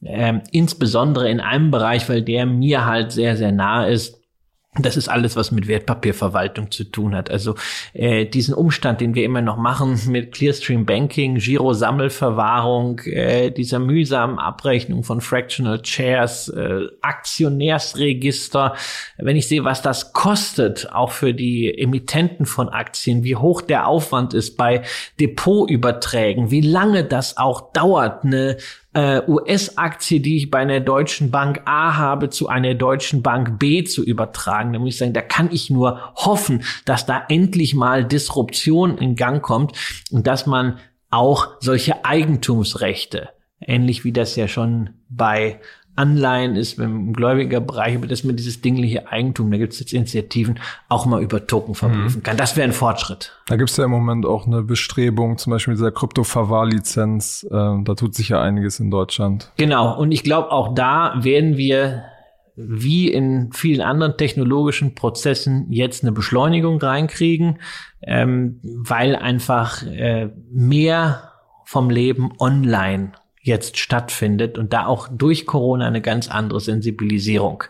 ähm, 0.04 0.42
insbesondere 0.52 1.30
in 1.30 1.40
einem 1.40 1.72
Bereich, 1.72 2.10
weil 2.10 2.22
der 2.22 2.46
mir 2.46 2.86
halt 2.86 3.14
sehr, 3.14 3.38
sehr 3.38 3.54
nahe 3.54 3.90
ist, 3.90 4.22
das 4.80 4.98
ist 4.98 5.08
alles, 5.08 5.36
was 5.36 5.52
mit 5.52 5.68
Wertpapierverwaltung 5.68 6.72
zu 6.72 6.84
tun 6.84 7.16
hat. 7.16 7.30
Also 7.30 7.56
äh, 7.94 8.26
diesen 8.26 8.54
Umstand, 8.54 9.02
den 9.02 9.16
wir 9.16 9.24
immer 9.24 9.42
noch 9.42 9.58
machen 9.58 10.00
mit 10.08 10.34
Clearstream 10.34 10.86
Banking, 10.86 11.36
Giro-Sammelverwahrung, 11.36 13.00
äh, 13.06 13.52
dieser 13.52 13.80
mühsamen 13.80 14.40
Abrechnung 14.40 15.04
von 15.04 15.22
Fractional 15.22 15.84
Shares, 15.84 16.50
äh, 16.50 16.88
Aktionärsregister. 17.02 18.76
Wenn 19.18 19.36
ich 19.36 19.48
sehe, 19.48 19.64
was 19.64 19.82
das 19.82 20.14
kostet, 20.14 20.92
auch 20.92 21.12
für 21.12 21.34
die 21.34 21.78
Emittenten 21.78 22.46
von 22.46 22.70
Aktien, 22.70 23.24
wie 23.24 23.36
hoch 23.36 23.62
der 23.62 23.88
Aufwand 23.88 24.34
ist 24.34 24.58
bei 24.58 24.84
Depotüberträgen, 25.20 26.52
wie 26.52 26.62
lange 26.62 27.04
das 27.04 27.38
auch 27.38 27.72
dauert, 27.74 28.24
eine 28.24 28.58
äh, 28.98 29.22
US-Aktie, 29.28 30.20
die 30.22 30.38
ich 30.38 30.50
bei 30.50 30.58
einer 30.58 30.80
deutschen 30.80 31.30
Bank 31.30 31.62
A 31.66 31.98
habe, 31.98 32.32
zu 32.32 32.48
einer 32.48 32.74
deutschen 32.74 33.22
Bank 33.22 33.60
B 33.60 33.84
zu 33.84 34.04
übertragen. 34.04 34.74
Da 34.74 34.80
muss 34.80 34.90
ich 34.90 34.98
sagen, 34.98 35.14
da 35.14 35.22
kann 35.22 35.52
ich 35.52 35.70
nur 35.70 36.16
hoffen, 36.16 36.64
dass 36.84 37.06
da 37.06 37.24
endlich 37.30 37.76
mal 37.76 38.04
Disruption 38.04 38.98
in 38.98 39.16
Gang 39.16 39.44
kommt 39.44 39.74
und 40.10 40.26
dass 40.26 40.48
man 40.48 40.80
auch 41.12 41.50
solche 41.60 42.06
Eigentumsrechte, 42.06 43.30
ähnlich 43.60 44.04
wie 44.04 44.12
das 44.12 44.36
ja 44.36 44.48
schon 44.48 44.96
bei 45.10 45.60
Anleihen 45.98 46.56
ist 46.56 46.80
im 46.80 47.14
Gläubigerbereich, 47.14 47.96
über 47.96 48.08
das 48.08 48.24
man 48.24 48.36
dieses 48.36 48.62
dingliche 48.62 49.08
Eigentum, 49.12 49.52
da 49.52 49.58
gibt 49.58 49.74
es 49.74 49.80
jetzt 49.80 49.94
Initiativen, 49.94 50.60
auch 50.90 51.06
mal 51.06 51.22
über 51.22 51.46
Token 51.48 51.76
verprüfen 51.76 52.20
mhm. 52.20 52.24
kann. 52.24 52.38
Das 52.38 52.56
wäre 52.56 52.68
ein 52.68 52.74
Fortschritt. 52.74 53.34
Da 53.48 53.56
gibt 53.56 53.70
es 53.70 53.78
ja 53.78 53.86
im 53.86 53.92
Moment 53.92 54.26
auch 54.26 54.46
eine 54.46 54.62
Bestrebung, 54.62 55.38
zum 55.38 55.52
Beispiel 55.52 55.74
mit 55.74 55.80
dieser 55.80 55.92
Krypto-Verwahrlizenz. 55.92 57.48
Äh, 57.50 57.54
da 57.54 57.96
tut 57.96 58.16
sich 58.16 58.30
ja 58.30 58.42
einiges 58.42 58.80
in 58.80 58.92
Deutschland. 58.92 59.52
Genau, 59.58 59.98
und 59.98 60.12
ich 60.12 60.24
glaube, 60.24 60.52
auch 60.52 60.76
da 60.76 61.16
werden 61.18 61.58
wir 61.58 62.04
wie 62.56 63.12
in 63.12 63.52
vielen 63.54 63.82
anderen 63.82 64.18
technologischen 64.18 64.96
Prozessen 64.96 65.72
jetzt 65.72 66.04
eine 66.04 66.12
Beschleunigung 66.12 66.82
reinkriegen, 66.82 67.60
ähm, 68.02 68.60
weil 68.64 69.16
einfach 69.16 69.84
äh, 69.84 70.30
mehr 70.52 71.32
vom 71.66 71.90
Leben 71.90 72.32
online 72.40 73.12
jetzt 73.48 73.78
stattfindet 73.78 74.58
und 74.58 74.74
da 74.74 74.86
auch 74.86 75.08
durch 75.08 75.48
Corona 75.48 75.88
eine 75.88 76.02
ganz 76.02 76.30
andere 76.30 76.60
Sensibilisierung 76.60 77.64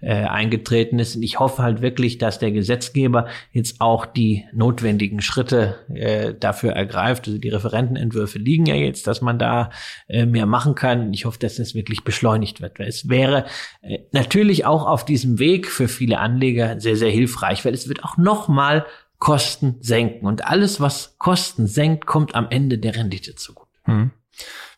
äh, 0.00 0.24
eingetreten 0.24 0.98
ist. 0.98 1.16
Und 1.16 1.22
ich 1.22 1.38
hoffe 1.38 1.62
halt 1.62 1.82
wirklich, 1.82 2.16
dass 2.18 2.38
der 2.38 2.52
Gesetzgeber 2.52 3.26
jetzt 3.52 3.80
auch 3.80 4.06
die 4.06 4.44
notwendigen 4.52 5.20
Schritte 5.20 5.80
äh, 5.92 6.32
dafür 6.32 6.72
ergreift. 6.72 7.26
Also 7.26 7.38
die 7.38 7.50
Referentenentwürfe 7.50 8.38
liegen 8.38 8.66
ja 8.66 8.74
jetzt, 8.74 9.06
dass 9.06 9.20
man 9.20 9.38
da 9.38 9.70
äh, 10.08 10.24
mehr 10.24 10.46
machen 10.46 10.74
kann. 10.74 11.12
Ich 11.12 11.26
hoffe, 11.26 11.38
dass 11.38 11.56
das 11.56 11.74
wirklich 11.74 12.04
beschleunigt 12.04 12.62
wird. 12.62 12.78
Weil 12.78 12.88
es 12.88 13.08
wäre 13.08 13.44
äh, 13.82 13.98
natürlich 14.12 14.64
auch 14.64 14.86
auf 14.86 15.04
diesem 15.04 15.38
Weg 15.38 15.66
für 15.66 15.88
viele 15.88 16.18
Anleger 16.18 16.80
sehr, 16.80 16.96
sehr 16.96 17.10
hilfreich, 17.10 17.64
weil 17.64 17.74
es 17.74 17.88
wird 17.88 18.04
auch 18.04 18.16
nochmal 18.16 18.86
Kosten 19.18 19.76
senken. 19.80 20.26
Und 20.26 20.46
alles, 20.46 20.80
was 20.80 21.16
Kosten 21.18 21.66
senkt, 21.66 22.06
kommt 22.06 22.34
am 22.34 22.48
Ende 22.50 22.78
der 22.78 22.94
Rendite 22.96 23.34
zugute. 23.34 23.70
Hm. 23.84 24.10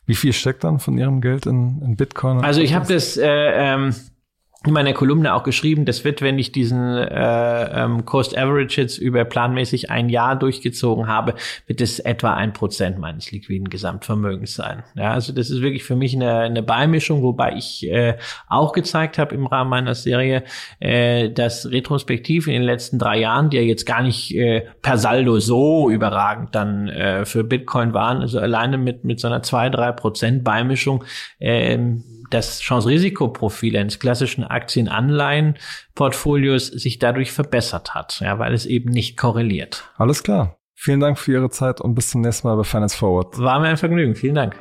Wie 0.07 0.15
viel 0.15 0.33
steckt 0.33 0.63
dann 0.63 0.79
von 0.79 0.97
Ihrem 0.97 1.21
Geld 1.21 1.45
in, 1.45 1.81
in 1.81 1.95
Bitcoin? 1.97 2.39
Also 2.39 2.61
ich 2.61 2.73
habe 2.73 2.91
das 2.91 3.17
äh, 3.17 3.27
ähm, 3.27 3.93
in 4.65 4.73
meiner 4.73 4.93
Kolumne 4.93 5.35
auch 5.35 5.43
geschrieben, 5.43 5.85
das 5.85 6.03
wird, 6.03 6.21
wenn 6.21 6.39
ich 6.39 6.51
diesen 6.51 6.97
äh, 6.97 7.83
ähm, 7.83 8.05
Cost 8.05 8.35
Average 8.35 8.81
jetzt 8.81 8.97
über 8.97 9.23
planmäßig 9.23 9.91
ein 9.91 10.09
Jahr 10.09 10.35
durchgezogen 10.35 11.07
habe, 11.07 11.35
wird 11.67 11.79
es 11.79 11.99
etwa 11.99 12.33
ein 12.33 12.53
Prozent 12.53 12.97
meines 12.97 13.31
liquiden 13.31 13.69
Gesamtvermögens 13.69 14.55
sein. 14.55 14.83
Ja, 14.95 15.13
also 15.13 15.31
das 15.31 15.51
ist 15.51 15.61
wirklich 15.61 15.83
für 15.83 15.95
mich 15.95 16.15
eine, 16.15 16.39
eine 16.39 16.63
Beimischung, 16.63 17.21
wobei 17.21 17.53
ich 17.53 17.87
äh, 17.87 18.17
auch 18.49 18.73
gezeigt 18.73 19.19
habe 19.19 19.35
im 19.35 19.45
Rahmen 19.45 19.69
meiner 19.69 19.93
Serie, 19.93 20.43
äh, 20.79 21.29
dass 21.29 21.69
retrospektiv 21.69 22.47
in 22.47 22.53
den 22.53 22.63
letzten 22.63 22.97
drei 22.97 23.19
Jahren, 23.19 23.51
die 23.51 23.57
ja 23.57 23.63
jetzt 23.63 23.85
gar 23.85 24.01
nicht 24.01 24.35
äh, 24.35 24.65
per 24.81 24.97
Saldo 24.97 25.39
so 25.39 25.89
überragend 25.91 26.55
dann 26.55 26.89
äh, 26.89 27.25
für 27.25 27.43
Bitcoin 27.43 27.93
waren, 27.93 28.21
also 28.21 28.39
alleine 28.39 28.79
mit 28.79 29.05
mit 29.05 29.19
so 29.19 29.27
einer 29.27 29.43
zwei 29.43 29.69
drei 29.69 29.91
Prozent 29.91 30.43
Beimischung 30.43 31.03
äh, 31.39 31.77
das 32.29 32.59
Chance-Risikoprofil 32.59 33.77
eines 33.77 33.99
klassischen 33.99 34.43
Aktien-Anleihen-Portfolios 34.43 36.67
sich 36.67 36.99
dadurch 36.99 37.31
verbessert 37.31 37.95
hat, 37.95 38.19
ja, 38.21 38.37
weil 38.39 38.53
es 38.53 38.65
eben 38.65 38.91
nicht 38.91 39.17
korreliert. 39.17 39.89
Alles 39.97 40.23
klar. 40.23 40.57
Vielen 40.79 40.99
Dank 40.99 41.17
für 41.17 41.31
Ihre 41.31 41.49
Zeit 41.49 41.81
und 41.81 41.95
bis 41.95 42.11
zum 42.11 42.21
nächsten 42.21 42.47
Mal 42.47 42.55
bei 42.55 42.63
Finance 42.63 42.95
Forward. 42.95 43.39
War 43.39 43.59
mir 43.59 43.69
ein 43.69 43.77
Vergnügen. 43.77 44.15
Vielen 44.15 44.35
Dank. 44.35 44.55